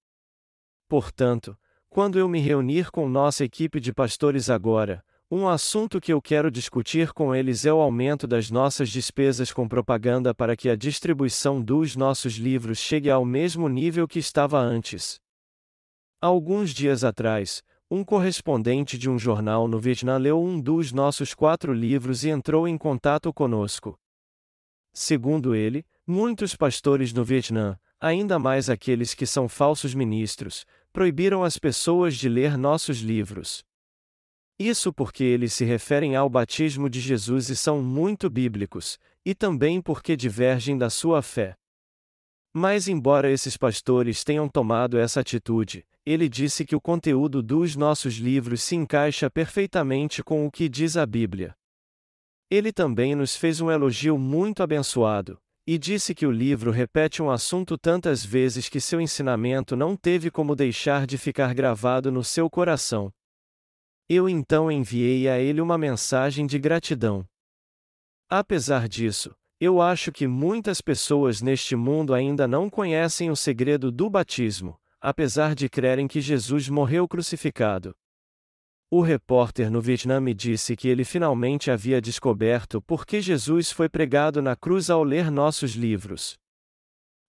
[0.89, 1.59] Portanto,
[1.91, 6.51] quando eu me reunir com nossa equipe de pastores agora, um assunto que eu quero
[6.51, 11.61] discutir com eles é o aumento das nossas despesas com propaganda para que a distribuição
[11.61, 15.21] dos nossos livros chegue ao mesmo nível que estava antes.
[16.21, 17.63] Alguns dias atrás,
[17.95, 22.67] um correspondente de um jornal no Vietnã leu um dos nossos quatro livros e entrou
[22.67, 24.01] em contato conosco.
[24.95, 31.59] Segundo ele, muitos pastores no Vietnã, ainda mais aqueles que são falsos ministros, proibiram as
[31.59, 33.63] pessoas de ler nossos livros.
[34.59, 39.83] Isso porque eles se referem ao batismo de Jesus e são muito bíblicos, e também
[39.83, 41.59] porque divergem da sua fé.
[42.55, 48.15] Mas, embora esses pastores tenham tomado essa atitude, ele disse que o conteúdo dos nossos
[48.17, 51.55] livros se encaixa perfeitamente com o que diz a Bíblia.
[52.51, 57.31] Ele também nos fez um elogio muito abençoado, e disse que o livro repete um
[57.31, 62.51] assunto tantas vezes que seu ensinamento não teve como deixar de ficar gravado no seu
[62.51, 63.12] coração.
[64.09, 67.25] Eu então enviei a ele uma mensagem de gratidão.
[68.29, 74.11] Apesar disso, eu acho que muitas pessoas neste mundo ainda não conhecem o segredo do
[74.11, 77.94] batismo, apesar de crerem que Jesus morreu crucificado.
[78.90, 83.88] O repórter no Vietnã me disse que ele finalmente havia descoberto por que Jesus foi
[83.88, 86.37] pregado na cruz ao ler nossos livros.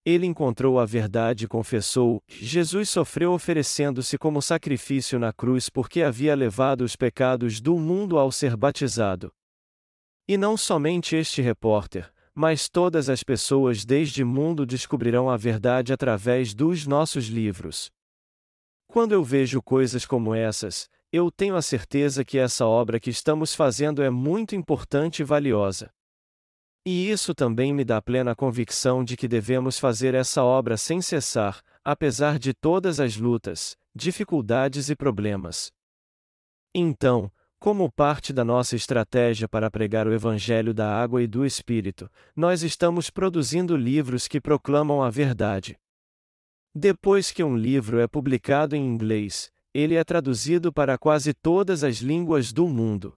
[0.04, 6.34] Ele encontrou a verdade e confessou: Jesus sofreu oferecendo-se como sacrifício na cruz porque havia
[6.34, 9.32] levado os pecados do mundo ao ser batizado.
[10.26, 16.52] E não somente este repórter, mas todas as pessoas desde mundo descobrirão a verdade através
[16.52, 17.90] dos nossos livros.
[18.88, 23.54] Quando eu vejo coisas como essas, eu tenho a certeza que essa obra que estamos
[23.54, 25.90] fazendo é muito importante e valiosa.
[26.84, 31.62] E isso também me dá plena convicção de que devemos fazer essa obra sem cessar,
[31.84, 35.72] apesar de todas as lutas, dificuldades e problemas.
[36.74, 37.32] Então,
[37.64, 42.62] como parte da nossa estratégia para pregar o Evangelho da Água e do Espírito, nós
[42.62, 45.74] estamos produzindo livros que proclamam a verdade.
[46.74, 52.00] Depois que um livro é publicado em inglês, ele é traduzido para quase todas as
[52.00, 53.14] línguas do mundo.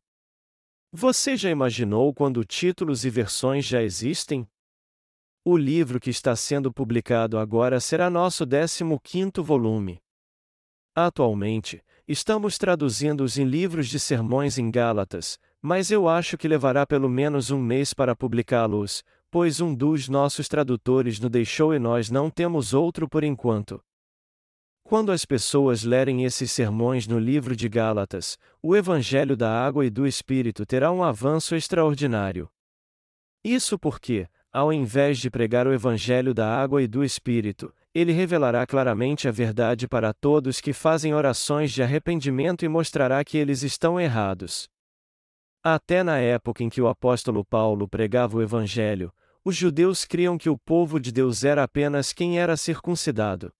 [0.93, 4.47] Você já imaginou quando títulos e versões já existem?
[5.43, 9.99] O livro que está sendo publicado agora será nosso 15º volume.
[10.95, 17.09] Atualmente, estamos traduzindo-os em livros de sermões em Gálatas, mas eu acho que levará pelo
[17.09, 22.29] menos um mês para publicá-los, pois um dos nossos tradutores nos deixou e nós não
[22.29, 23.83] temos outro por enquanto.
[24.83, 29.89] Quando as pessoas lerem esses sermões no livro de Gálatas, o Evangelho da Água e
[29.89, 32.49] do Espírito terá um avanço extraordinário.
[33.43, 38.63] Isso porque, ao invés de pregar o Evangelho da Água e do Espírito, ele revelará
[38.67, 43.99] claramente a verdade para todos que fazem orações de arrependimento e mostrará que eles estão
[43.99, 44.69] errados.
[45.63, 49.11] Até na época em que o apóstolo Paulo pregava o Evangelho,
[49.43, 53.51] os judeus criam que o povo de Deus era apenas quem era circuncidado.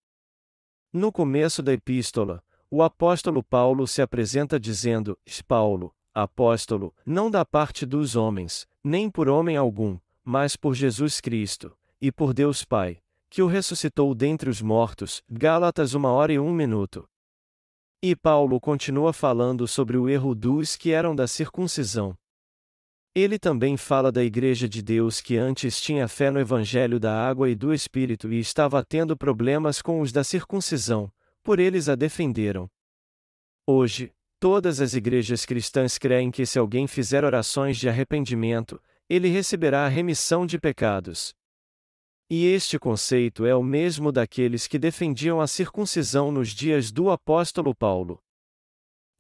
[0.94, 7.88] No começo da epístola, o apóstolo Paulo se apresenta dizendo: Paulo, apóstolo, não da parte
[7.88, 13.42] dos homens, nem por homem algum, mas por Jesus Cristo, e por Deus Pai, que
[13.42, 15.22] o ressuscitou dentre os mortos.
[15.30, 17.08] Gálatas 1 hora e 1 minuto.
[18.02, 22.16] E Paulo continua falando sobre o erro dos que eram da circuncisão.
[23.16, 27.50] Ele também fala da Igreja de Deus que antes tinha fé no Evangelho da água
[27.50, 31.12] e do Espírito e estava tendo problemas com os da circuncisão,
[31.42, 32.70] por eles a defenderam.
[33.66, 39.86] Hoje, todas as igrejas cristãs creem que se alguém fizer orações de arrependimento, ele receberá
[39.86, 41.34] a remissão de pecados.
[42.30, 47.74] E este conceito é o mesmo daqueles que defendiam a circuncisão nos dias do apóstolo
[47.74, 48.22] Paulo.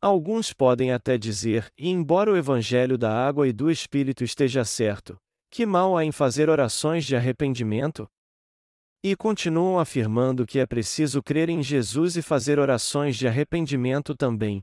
[0.01, 5.17] Alguns podem até dizer, e embora o evangelho da água e do Espírito esteja certo,
[5.49, 8.09] que mal há em fazer orações de arrependimento?
[9.01, 14.61] E continuam afirmando que é preciso crer em Jesus e fazer orações de arrependimento também.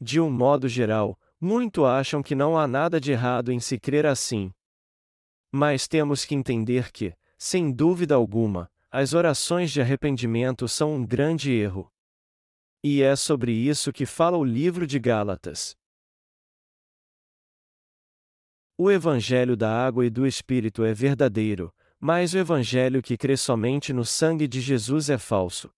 [0.00, 4.04] De um modo geral, muito acham que não há nada de errado em se crer
[4.04, 4.50] assim.
[5.52, 11.52] Mas temos que entender que, sem dúvida alguma, as orações de arrependimento são um grande
[11.52, 11.90] erro.
[12.82, 15.76] E é sobre isso que fala o livro de Gálatas.
[18.78, 23.92] O Evangelho da Água e do Espírito é verdadeiro, mas o Evangelho que crê somente
[23.92, 25.70] no sangue de Jesus é falso.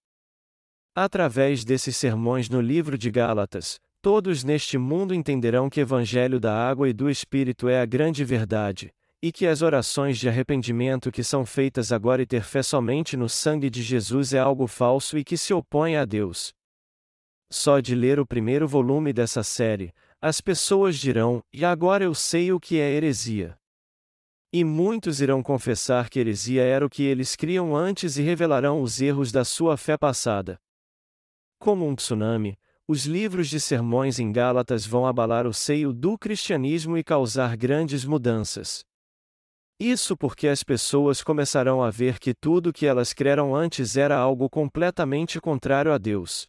[0.94, 6.53] Através desses sermões no livro de Gálatas, todos neste mundo entenderão que o Evangelho da
[6.53, 11.24] Água e do Espírito é a grande verdade, e que as orações de arrependimento que
[11.24, 15.24] são feitas agora e ter fé somente no sangue de Jesus é algo falso e
[15.24, 16.54] que se opõe a Deus.
[17.50, 22.52] Só de ler o primeiro volume dessa série, as pessoas dirão: E agora eu sei
[22.52, 23.59] o que é heresia.
[24.52, 29.00] E muitos irão confessar que heresia era o que eles criam antes e revelarão os
[29.00, 30.59] erros da sua fé passada.
[31.59, 36.97] Como um tsunami, os livros de sermões em Gálatas vão abalar o seio do cristianismo
[36.97, 38.88] e causar grandes mudanças.
[39.81, 44.16] Isso porque as pessoas começarão a ver que tudo o que elas creram antes era
[44.16, 46.49] algo completamente contrário a Deus.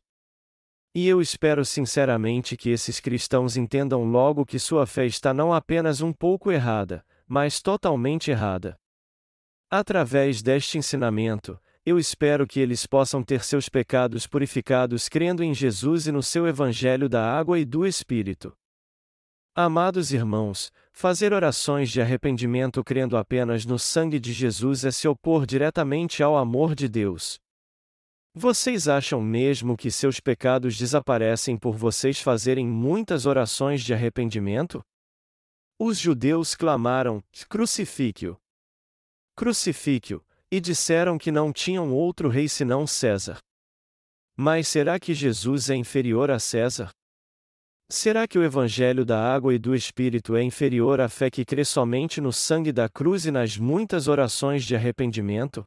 [0.95, 6.01] E eu espero sinceramente que esses cristãos entendam logo que sua fé está não apenas
[6.01, 8.75] um pouco errada, mas totalmente errada.
[9.69, 16.07] Através deste ensinamento, eu espero que eles possam ter seus pecados purificados crendo em Jesus
[16.07, 18.51] e no seu Evangelho da água e do Espírito.
[19.55, 25.45] Amados irmãos, fazer orações de arrependimento crendo apenas no sangue de Jesus é se opor
[25.45, 27.39] diretamente ao amor de Deus.
[28.35, 34.81] Vocês acham mesmo que seus pecados desaparecem por vocês fazerem muitas orações de arrependimento?
[35.79, 38.35] Os judeus clamaram: Crucifique-o!
[39.37, 40.21] Crucifique-o!
[40.51, 43.37] E disseram que não tinham outro rei senão César.
[44.35, 46.91] Mas será que Jesus é inferior a César?
[47.91, 51.65] Será que o Evangelho da água e do Espírito é inferior à fé que crê
[51.65, 55.63] somente no sangue da cruz e nas muitas orações de arrependimento?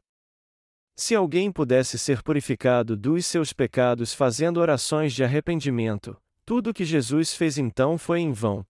[0.97, 6.15] Se alguém pudesse ser purificado dos seus pecados fazendo orações de arrependimento,
[6.45, 8.63] tudo o que Jesus fez então foi em vão.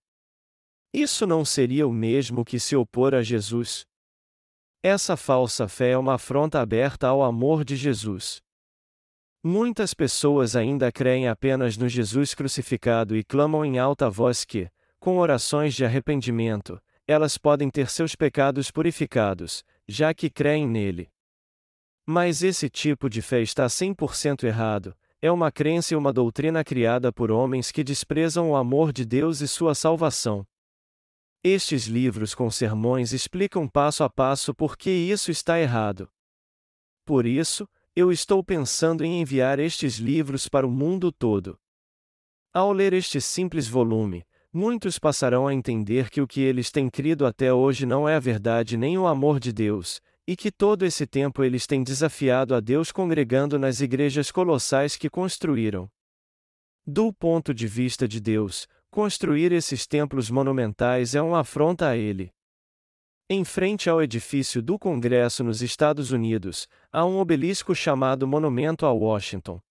[0.91, 3.83] Isso não seria o mesmo que se opor a Jesus?
[4.81, 8.41] Essa falsa fé é uma afronta aberta ao amor de Jesus.
[9.45, 14.71] Muitas pessoas ainda creem apenas no Jesus crucificado e clamam em alta voz que,
[15.01, 21.11] com orações de arrependimento, elas podem ter seus pecados purificados, já que creem nele.
[22.05, 27.11] Mas esse tipo de fé está 100% errado, é uma crença e uma doutrina criada
[27.11, 30.47] por homens que desprezam o amor de Deus e sua salvação.
[31.43, 36.09] Estes livros com sermões explicam passo a passo por que isso está errado.
[37.05, 41.59] Por isso, eu estou pensando em enviar estes livros para o mundo todo.
[42.51, 47.23] Ao ler este simples volume, muitos passarão a entender que o que eles têm crido
[47.23, 51.05] até hoje não é a verdade nem o amor de Deus, e que todo esse
[51.05, 55.87] tempo eles têm desafiado a Deus congregando nas igrejas colossais que construíram.
[56.85, 62.31] Do ponto de vista de Deus, construir esses templos monumentais é uma afronta a Ele.
[63.29, 68.91] Em frente ao edifício do Congresso nos Estados Unidos, há um obelisco chamado Monumento a
[68.91, 69.61] Washington.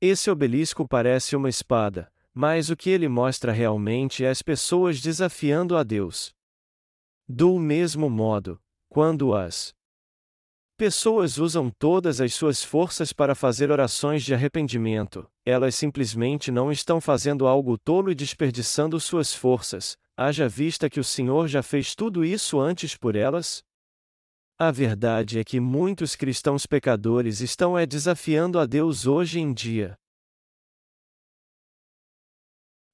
[0.00, 5.76] Esse obelisco parece uma espada, mas o que ele mostra realmente é as pessoas desafiando
[5.76, 6.34] a Deus.
[7.28, 9.72] Do mesmo modo, quando as
[10.76, 17.00] pessoas usam todas as suas forças para fazer orações de arrependimento, elas simplesmente não estão
[17.00, 22.24] fazendo algo tolo e desperdiçando suas forças, haja vista que o Senhor já fez tudo
[22.24, 23.62] isso antes por elas?
[24.58, 29.98] A verdade é que muitos cristãos pecadores estão é desafiando a Deus hoje em dia.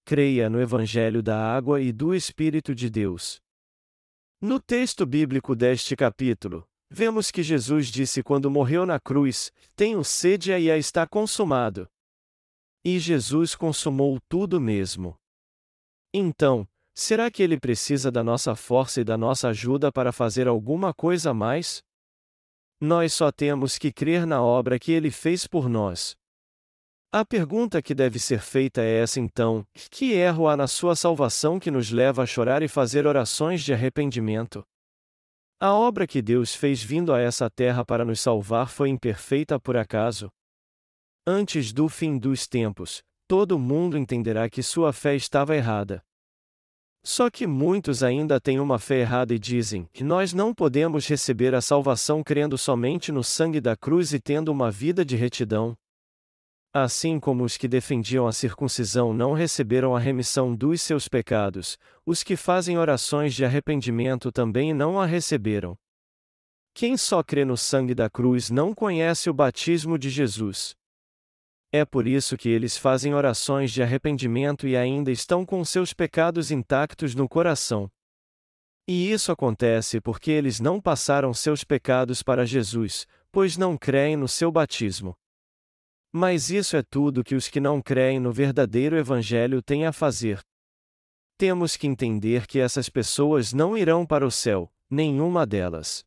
[0.05, 3.41] Creia no Evangelho da Água e do Espírito de Deus.
[4.41, 10.51] No texto bíblico deste capítulo, vemos que Jesus disse quando morreu na cruz: Tenho sede
[10.51, 11.89] e a está consumado.
[12.85, 15.17] E Jesus consumou tudo mesmo.
[16.13, 20.93] Então, será que ele precisa da nossa força e da nossa ajuda para fazer alguma
[20.93, 21.83] coisa a mais?
[22.81, 26.17] Nós só temos que crer na obra que ele fez por nós.
[27.15, 31.61] A pergunta que deve ser feita é essa então: que erro há na sua salvação
[31.61, 34.65] que nos leva a chorar e fazer orações de arrependimento?
[35.61, 39.77] A obra que Deus fez vindo a essa terra para nos salvar foi imperfeita por
[39.77, 40.29] acaso?
[41.25, 46.03] Antes do fim dos tempos, todo mundo entenderá que sua fé estava errada.
[47.05, 51.53] Só que muitos ainda têm uma fé errada e dizem que nós não podemos receber
[51.53, 55.77] a salvação crendo somente no sangue da cruz e tendo uma vida de retidão.
[56.73, 61.77] Assim como os que defendiam a circuncisão não receberam a remissão dos seus pecados,
[62.07, 65.77] os que fazem orações de arrependimento também não a receberam.
[66.73, 70.75] Quem só crê no sangue da cruz não conhece o batismo de Jesus.
[71.75, 76.51] É por isso que eles fazem orações de arrependimento e ainda estão com seus pecados
[76.51, 77.91] intactos no coração.
[78.87, 84.29] E isso acontece porque eles não passaram seus pecados para Jesus, pois não creem no
[84.29, 85.17] seu batismo.
[86.13, 90.41] Mas isso é tudo que os que não creem no verdadeiro Evangelho têm a fazer.
[91.39, 96.05] Temos que entender que essas pessoas não irão para o céu, nenhuma delas.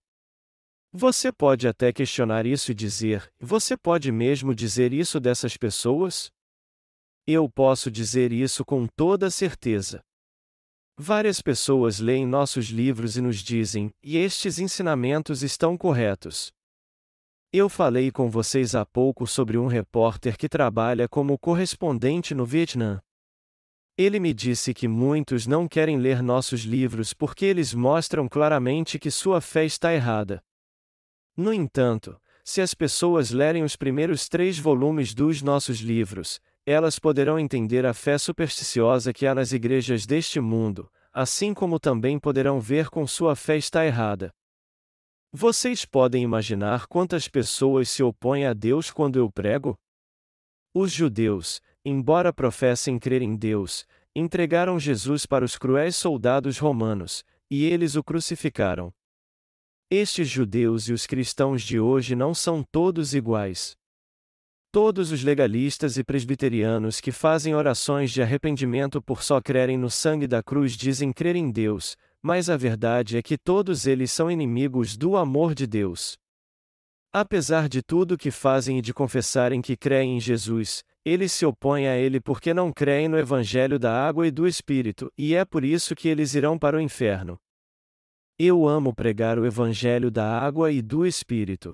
[0.98, 6.32] Você pode até questionar isso e dizer: você pode mesmo dizer isso dessas pessoas?
[7.28, 10.02] Eu posso dizer isso com toda certeza.
[10.98, 16.50] Várias pessoas leem nossos livros e nos dizem: e estes ensinamentos estão corretos.
[17.52, 23.02] Eu falei com vocês há pouco sobre um repórter que trabalha como correspondente no Vietnã.
[23.98, 29.12] Ele me disse que muitos não querem ler nossos livros porque eles mostram claramente que
[29.12, 30.41] sua fé está errada.
[31.38, 37.40] No entanto, se as pessoas lerem os primeiros três volumes dos nossos livros, elas poderão
[37.40, 42.90] entender a fé supersticiosa que há nas igrejas deste mundo, assim como também poderão ver
[42.90, 44.32] com sua fé está errada.
[45.32, 49.76] Vocês podem imaginar quantas pessoas se opõem a Deus quando eu prego?
[50.74, 57.66] Os judeus, embora professem crer em Deus, entregaram Jesus para os cruéis soldados romanos, e
[57.66, 58.94] eles o crucificaram.
[59.92, 63.76] Estes judeus e os cristãos de hoje não são todos iguais.
[64.72, 70.26] Todos os legalistas e presbiterianos que fazem orações de arrependimento por só crerem no sangue
[70.26, 74.98] da cruz dizem crer em Deus, mas a verdade é que todos eles são inimigos
[74.98, 76.18] do amor de Deus.
[77.14, 81.88] Apesar de tudo que fazem e de confessarem que creem em Jesus, eles se opõem
[81.88, 85.64] a ele porque não creem no Evangelho da água e do Espírito, e é por
[85.64, 87.40] isso que eles irão para o inferno.
[88.38, 91.74] Eu amo pregar o Evangelho da água e do Espírito.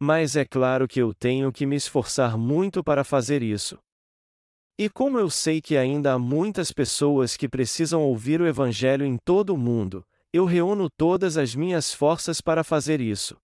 [0.00, 3.78] Mas é claro que eu tenho que me esforçar muito para fazer isso.
[4.78, 9.18] E como eu sei que ainda há muitas pessoas que precisam ouvir o Evangelho em
[9.18, 10.02] todo o mundo,
[10.32, 13.36] eu reúno todas as minhas forças para fazer isso.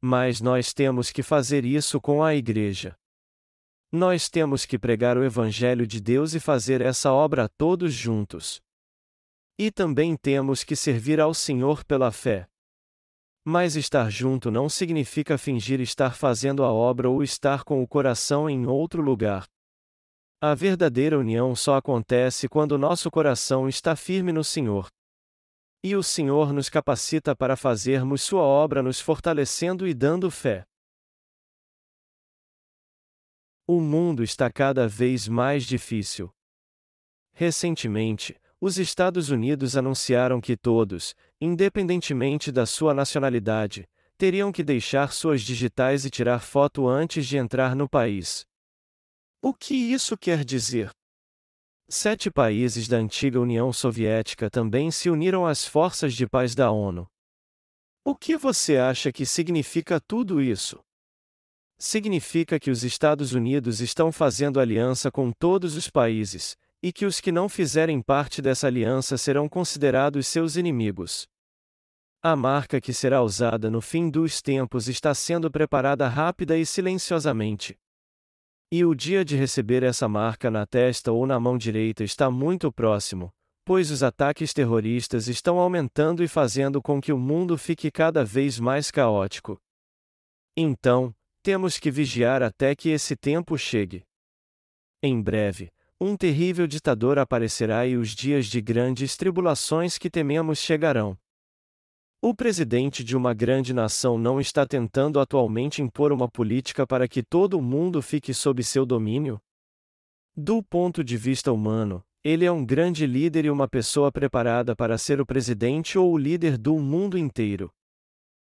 [0.00, 2.94] Mas nós temos que fazer isso com a Igreja.
[3.90, 8.64] Nós temos que pregar o Evangelho de Deus e fazer essa obra todos juntos.
[9.58, 12.46] E também temos que servir ao Senhor pela fé.
[13.44, 18.50] Mas estar junto não significa fingir estar fazendo a obra ou estar com o coração
[18.50, 19.46] em outro lugar.
[20.40, 24.88] A verdadeira união só acontece quando nosso coração está firme no Senhor.
[25.82, 30.64] E o Senhor nos capacita para fazermos Sua obra, nos fortalecendo e dando fé.
[33.66, 36.30] O mundo está cada vez mais difícil.
[37.32, 43.86] Recentemente, os Estados Unidos anunciaram que todos, independentemente da sua nacionalidade,
[44.16, 48.46] teriam que deixar suas digitais e tirar foto antes de entrar no país.
[49.42, 50.90] O que isso quer dizer?
[51.88, 57.06] Sete países da antiga União Soviética também se uniram às forças de paz da ONU.
[58.04, 60.80] O que você acha que significa tudo isso?
[61.78, 67.20] Significa que os Estados Unidos estão fazendo aliança com todos os países, e que os
[67.20, 71.26] que não fizerem parte dessa aliança serão considerados seus inimigos.
[72.22, 77.78] A marca que será usada no fim dos tempos está sendo preparada rápida e silenciosamente.
[78.72, 82.72] E o dia de receber essa marca na testa ou na mão direita está muito
[82.72, 83.32] próximo,
[83.64, 88.58] pois os ataques terroristas estão aumentando e fazendo com que o mundo fique cada vez
[88.58, 89.60] mais caótico.
[90.56, 94.04] Então, temos que vigiar até que esse tempo chegue.
[95.00, 95.70] Em breve,
[96.00, 101.16] um terrível ditador aparecerá e os dias de grandes tribulações que tememos chegarão.
[102.20, 107.22] O presidente de uma grande nação não está tentando atualmente impor uma política para que
[107.22, 109.40] todo o mundo fique sob seu domínio?
[110.36, 114.98] Do ponto de vista humano, ele é um grande líder e uma pessoa preparada para
[114.98, 117.70] ser o presidente ou o líder do mundo inteiro.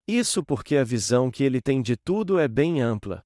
[0.08, 3.22] Isso porque a visão que ele tem de tudo é bem ampla.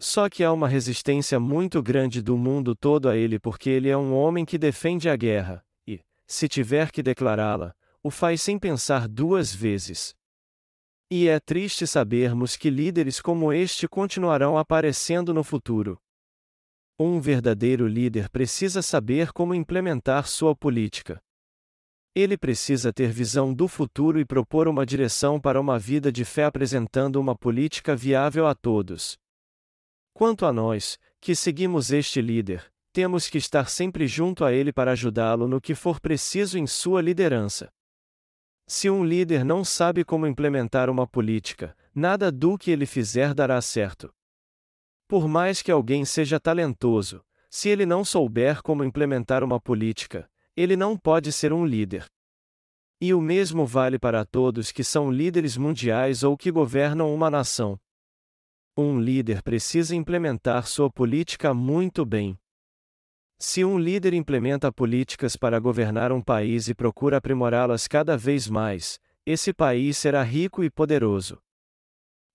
[0.00, 3.96] Só que há uma resistência muito grande do mundo todo a ele porque ele é
[3.96, 9.08] um homem que defende a guerra, e, se tiver que declará-la, o faz sem pensar
[9.08, 10.14] duas vezes.
[11.10, 15.98] E é triste sabermos que líderes como este continuarão aparecendo no futuro.
[17.00, 21.20] Um verdadeiro líder precisa saber como implementar sua política.
[22.14, 26.44] Ele precisa ter visão do futuro e propor uma direção para uma vida de fé
[26.44, 29.16] apresentando uma política viável a todos.
[30.18, 34.90] Quanto a nós, que seguimos este líder, temos que estar sempre junto a ele para
[34.90, 37.72] ajudá-lo no que for preciso em sua liderança.
[38.66, 43.62] Se um líder não sabe como implementar uma política, nada do que ele fizer dará
[43.62, 44.12] certo.
[45.06, 50.74] Por mais que alguém seja talentoso, se ele não souber como implementar uma política, ele
[50.74, 52.06] não pode ser um líder.
[53.00, 57.78] E o mesmo vale para todos que são líderes mundiais ou que governam uma nação.
[58.80, 62.38] Um líder precisa implementar sua política muito bem.
[63.36, 69.00] Se um líder implementa políticas para governar um país e procura aprimorá-las cada vez mais,
[69.26, 71.42] esse país será rico e poderoso.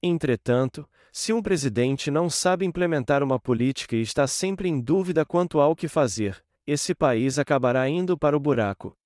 [0.03, 5.61] Entretanto, se um presidente não sabe implementar uma política e está sempre em dúvida quanto
[5.61, 8.97] ao que fazer, esse país acabará indo para o buraco.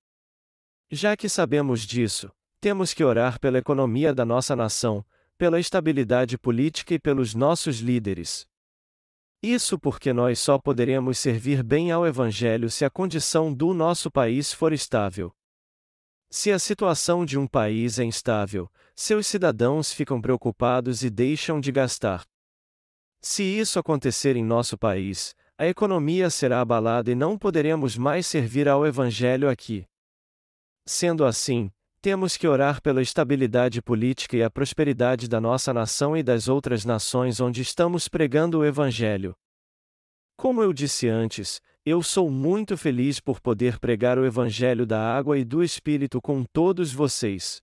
[0.90, 5.06] Já que sabemos disso, temos que orar pela economia da nossa nação,
[5.38, 8.46] pela estabilidade política e pelos nossos líderes.
[9.40, 14.52] Isso porque nós só poderemos servir bem ao Evangelho se a condição do nosso país
[14.52, 15.32] for estável.
[16.28, 21.70] Se a situação de um país é instável, seus cidadãos ficam preocupados e deixam de
[21.70, 22.26] gastar.
[23.22, 28.68] Se isso acontecer em nosso país, a economia será abalada e não poderemos mais servir
[28.68, 29.86] ao Evangelho aqui.
[30.84, 31.70] Sendo assim,
[32.00, 36.84] temos que orar pela estabilidade política e a prosperidade da nossa nação e das outras
[36.84, 39.34] nações onde estamos pregando o Evangelho.
[40.36, 45.38] Como eu disse antes, eu sou muito feliz por poder pregar o Evangelho da água
[45.38, 47.60] e do Espírito com todos vocês.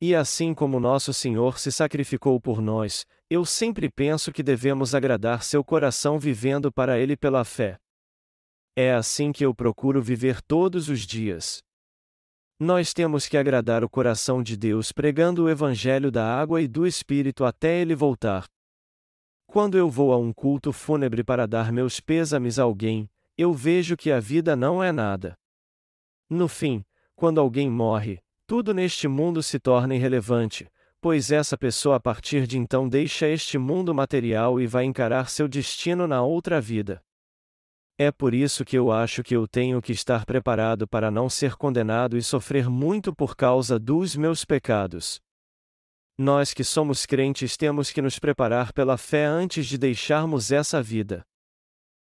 [0.00, 5.42] E assim como nosso Senhor se sacrificou por nós, eu sempre penso que devemos agradar
[5.42, 7.78] seu coração vivendo para ele pela fé.
[8.76, 11.62] É assim que eu procuro viver todos os dias.
[12.62, 16.86] Nós temos que agradar o coração de Deus pregando o Evangelho da água e do
[16.86, 18.46] Espírito até ele voltar.
[19.48, 23.96] Quando eu vou a um culto fúnebre para dar meus pêsames a alguém, eu vejo
[23.96, 25.36] que a vida não é nada.
[26.30, 26.84] No fim,
[27.16, 32.58] quando alguém morre, tudo neste mundo se torna irrelevante, pois essa pessoa a partir de
[32.58, 37.02] então deixa este mundo material e vai encarar seu destino na outra vida.
[38.04, 41.54] É por isso que eu acho que eu tenho que estar preparado para não ser
[41.54, 45.20] condenado e sofrer muito por causa dos meus pecados.
[46.18, 51.24] Nós que somos crentes temos que nos preparar pela fé antes de deixarmos essa vida.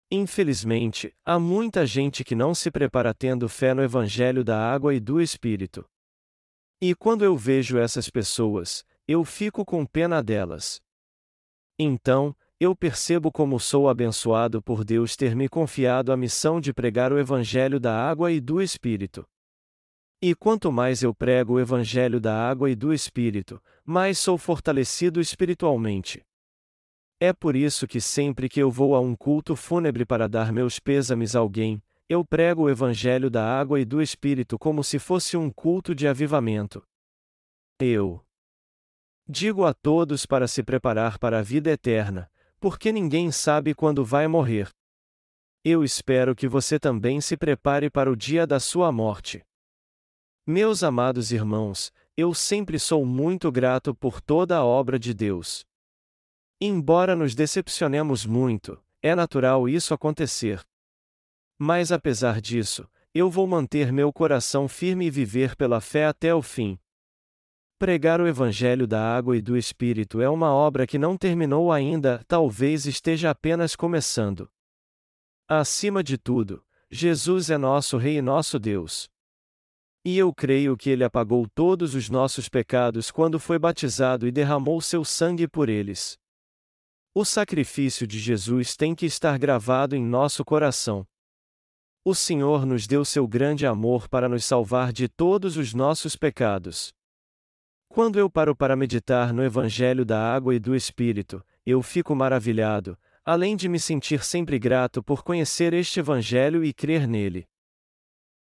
[0.10, 5.00] Infelizmente, há muita gente que não se prepara tendo fé no Evangelho da água e
[5.00, 5.86] do Espírito.
[6.82, 10.82] E quando eu vejo essas pessoas, eu fico com pena delas.
[11.78, 17.12] Então, eu percebo como sou abençoado por Deus ter me confiado a missão de pregar
[17.12, 19.28] o Evangelho da água e do Espírito.
[20.22, 25.20] E quanto mais eu prego o Evangelho da água e do Espírito, mais sou fortalecido
[25.20, 26.26] espiritualmente.
[27.20, 30.80] É por isso que sempre que eu vou a um culto fúnebre para dar meus
[30.80, 35.36] pêsames a alguém, eu prego o Evangelho da água e do Espírito como se fosse
[35.36, 36.82] um culto de avivamento.
[37.78, 38.24] Eu
[39.28, 42.30] digo a todos para se preparar para a vida eterna,
[42.64, 44.70] porque ninguém sabe quando vai morrer.
[45.66, 49.44] Eu espero que você também se prepare para o dia da sua morte.
[50.48, 55.66] Meus amados irmãos, eu sempre sou muito grato por toda a obra de Deus.
[56.62, 60.66] Embora nos decepcionemos muito, é natural isso acontecer.
[61.60, 66.42] Mas apesar disso, eu vou manter meu coração firme e viver pela fé até o
[66.42, 66.80] fim,
[67.84, 72.24] Pregar o Evangelho da água e do Espírito é uma obra que não terminou ainda,
[72.30, 74.50] talvez esteja apenas começando.
[75.50, 79.10] Acima de tudo, Jesus é nosso Rei e nosso Deus.
[80.06, 84.80] E eu creio que ele apagou todos os nossos pecados quando foi batizado e derramou
[84.80, 86.18] seu sangue por eles.
[87.14, 91.06] O sacrifício de Jesus tem que estar gravado em nosso coração.
[92.06, 96.94] O Senhor nos deu seu grande amor para nos salvar de todos os nossos pecados.
[97.94, 102.98] Quando eu paro para meditar no Evangelho da Água e do Espírito, eu fico maravilhado,
[103.24, 107.48] além de me sentir sempre grato por conhecer este Evangelho e crer nele.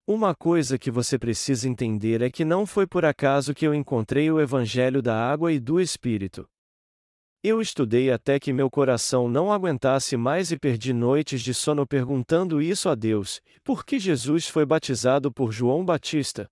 [0.07, 4.31] Uma coisa que você precisa entender é que não foi por acaso que eu encontrei
[4.31, 6.49] o Evangelho da Água e do Espírito.
[7.45, 12.63] Eu estudei até que meu coração não aguentasse mais e perdi noites de sono perguntando
[12.63, 16.49] isso a Deus: por que Jesus foi batizado por João Batista?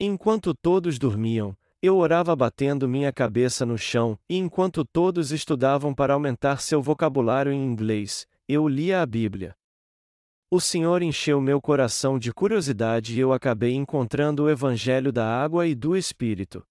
[0.00, 6.14] Enquanto todos dormiam, eu orava batendo minha cabeça no chão, e enquanto todos estudavam para
[6.14, 9.56] aumentar seu vocabulário em inglês, eu lia a Bíblia.
[10.50, 15.66] O Senhor encheu meu coração de curiosidade e eu acabei encontrando o Evangelho da água
[15.66, 16.66] e do Espírito.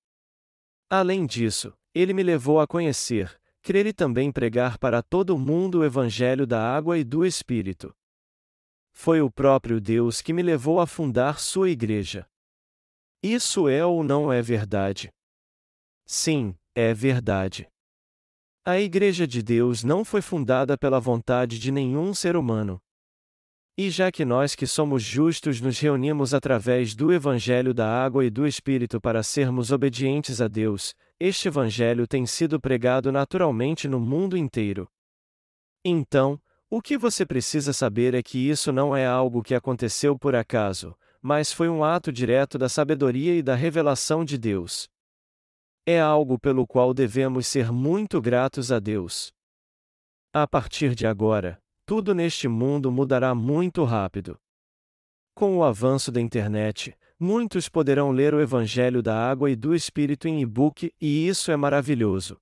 [0.89, 5.85] Além disso, ele me levou a conhecer, crer e também pregar para todo mundo o
[5.85, 7.95] Evangelho da água e do Espírito.
[8.91, 12.27] Foi o próprio Deus que me levou a fundar sua igreja.
[13.21, 15.11] Isso é ou não é verdade?
[16.05, 17.67] Sim, é verdade.
[18.63, 22.79] A Igreja de Deus não foi fundada pela vontade de nenhum ser humano.
[23.77, 28.29] E já que nós que somos justos nos reunimos através do Evangelho da Água e
[28.29, 34.35] do Espírito para sermos obedientes a Deus, este Evangelho tem sido pregado naturalmente no mundo
[34.35, 34.87] inteiro.
[35.85, 40.35] Então, o que você precisa saber é que isso não é algo que aconteceu por
[40.35, 44.87] acaso, mas foi um ato direto da sabedoria e da revelação de Deus.
[45.85, 49.31] É algo pelo qual devemos ser muito gratos a Deus.
[50.33, 54.37] A partir de agora, tudo neste mundo mudará muito rápido.
[55.33, 60.27] Com o avanço da internet, muitos poderão ler o Evangelho da Água e do Espírito
[60.27, 62.37] em e-book, e isso é maravilhoso.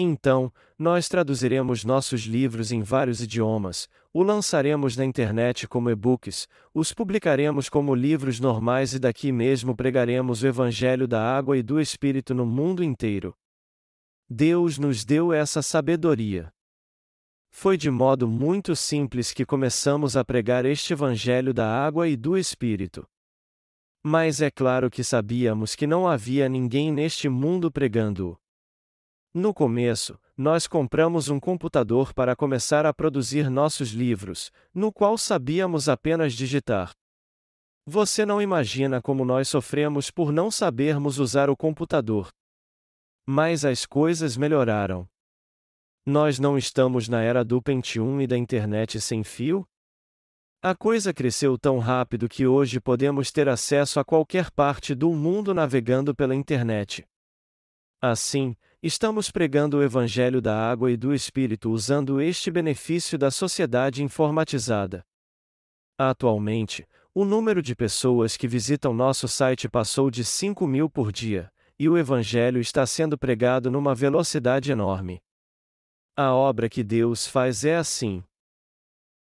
[0.00, 6.92] Então, nós traduziremos nossos livros em vários idiomas, o lançaremos na internet como e-books, os
[6.92, 12.32] publicaremos como livros normais e daqui mesmo pregaremos o Evangelho da Água e do Espírito
[12.32, 13.34] no mundo inteiro.
[14.30, 16.52] Deus nos deu essa sabedoria.
[17.50, 22.38] Foi de modo muito simples que começamos a pregar este Evangelho da Água e do
[22.38, 23.04] Espírito.
[24.00, 28.38] Mas é claro que sabíamos que não havia ninguém neste mundo pregando-o.
[29.38, 35.88] No começo, nós compramos um computador para começar a produzir nossos livros, no qual sabíamos
[35.88, 36.92] apenas digitar.
[37.86, 42.30] Você não imagina como nós sofremos por não sabermos usar o computador.
[43.24, 45.08] Mas as coisas melhoraram.
[46.04, 49.64] Nós não estamos na era do Pentium e da internet sem fio?
[50.60, 55.54] A coisa cresceu tão rápido que hoje podemos ter acesso a qualquer parte do mundo
[55.54, 57.06] navegando pela internet.
[58.00, 64.04] Assim, estamos pregando o Evangelho da Água e do Espírito usando este benefício da sociedade
[64.04, 65.04] informatizada.
[65.98, 71.50] Atualmente, o número de pessoas que visitam nosso site passou de 5 mil por dia,
[71.76, 75.20] e o Evangelho está sendo pregado numa velocidade enorme.
[76.16, 78.22] A obra que Deus faz é assim.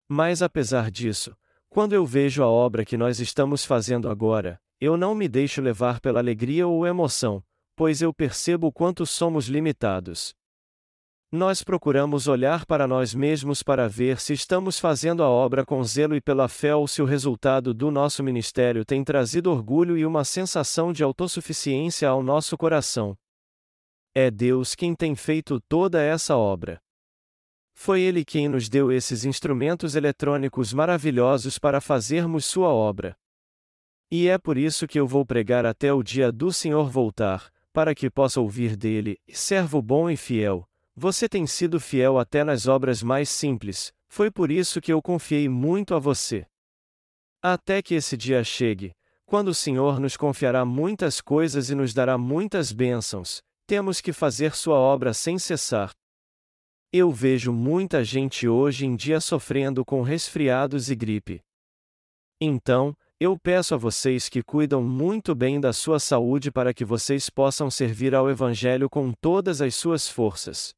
[0.07, 1.35] Mas apesar disso,
[1.71, 6.01] quando eu vejo a obra que nós estamos fazendo agora, eu não me deixo levar
[6.01, 7.43] pela alegria ou emoção,
[7.77, 10.35] pois eu percebo o quanto somos limitados.
[11.31, 16.17] Nós procuramos olhar para nós mesmos para ver se estamos fazendo a obra com zelo
[16.17, 20.25] e pela fé ou se o resultado do nosso ministério tem trazido orgulho e uma
[20.25, 23.19] sensação de autossuficiência ao nosso coração.
[24.15, 26.81] É Deus quem tem feito toda essa obra.
[27.75, 33.15] Foi Ele quem nos deu esses instrumentos eletrônicos maravilhosos para fazermos Sua obra.
[34.11, 37.95] E é por isso que eu vou pregar até o dia do Senhor voltar, para
[37.95, 40.67] que possa ouvir dele, servo bom e fiel
[40.99, 45.47] você tem sido fiel até nas obras mais simples, foi por isso que eu confiei
[45.47, 46.47] muito a você.
[47.43, 48.95] Até que esse dia chegue,
[49.27, 54.57] quando o Senhor nos confiará muitas coisas e nos dará muitas bênçãos, temos que fazer
[54.57, 55.93] Sua obra sem cessar.
[56.91, 61.43] Eu vejo muita gente hoje em dia sofrendo com resfriados e gripe.
[62.41, 67.31] Então, eu peço a vocês que cuidam muito bem da sua saúde para que vocês
[67.31, 70.75] possam servir ao Evangelho com todas as suas forças.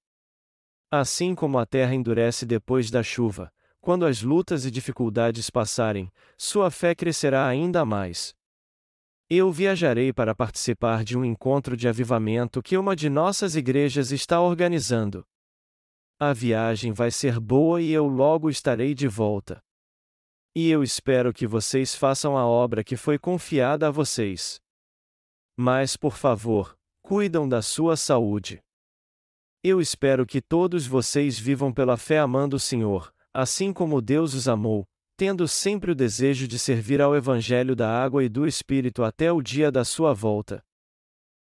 [0.88, 6.70] Assim como a terra endurece depois da chuva, quando as lutas e dificuldades passarem, sua
[6.70, 8.32] fé crescerá ainda mais.
[9.28, 14.40] Eu viajarei para participar de um encontro de avivamento que uma de nossas igrejas está
[14.40, 15.24] organizando.
[16.20, 19.60] A viagem vai ser boa e eu logo estarei de volta.
[20.54, 24.60] E eu espero que vocês façam a obra que foi confiada a vocês.
[25.56, 28.60] Mas, por favor, cuidam da sua saúde.
[29.62, 34.48] Eu espero que todos vocês vivam pela fé amando o Senhor, assim como Deus os
[34.48, 34.86] amou,
[35.16, 39.42] tendo sempre o desejo de servir ao Evangelho da água e do Espírito até o
[39.42, 40.62] dia da sua volta.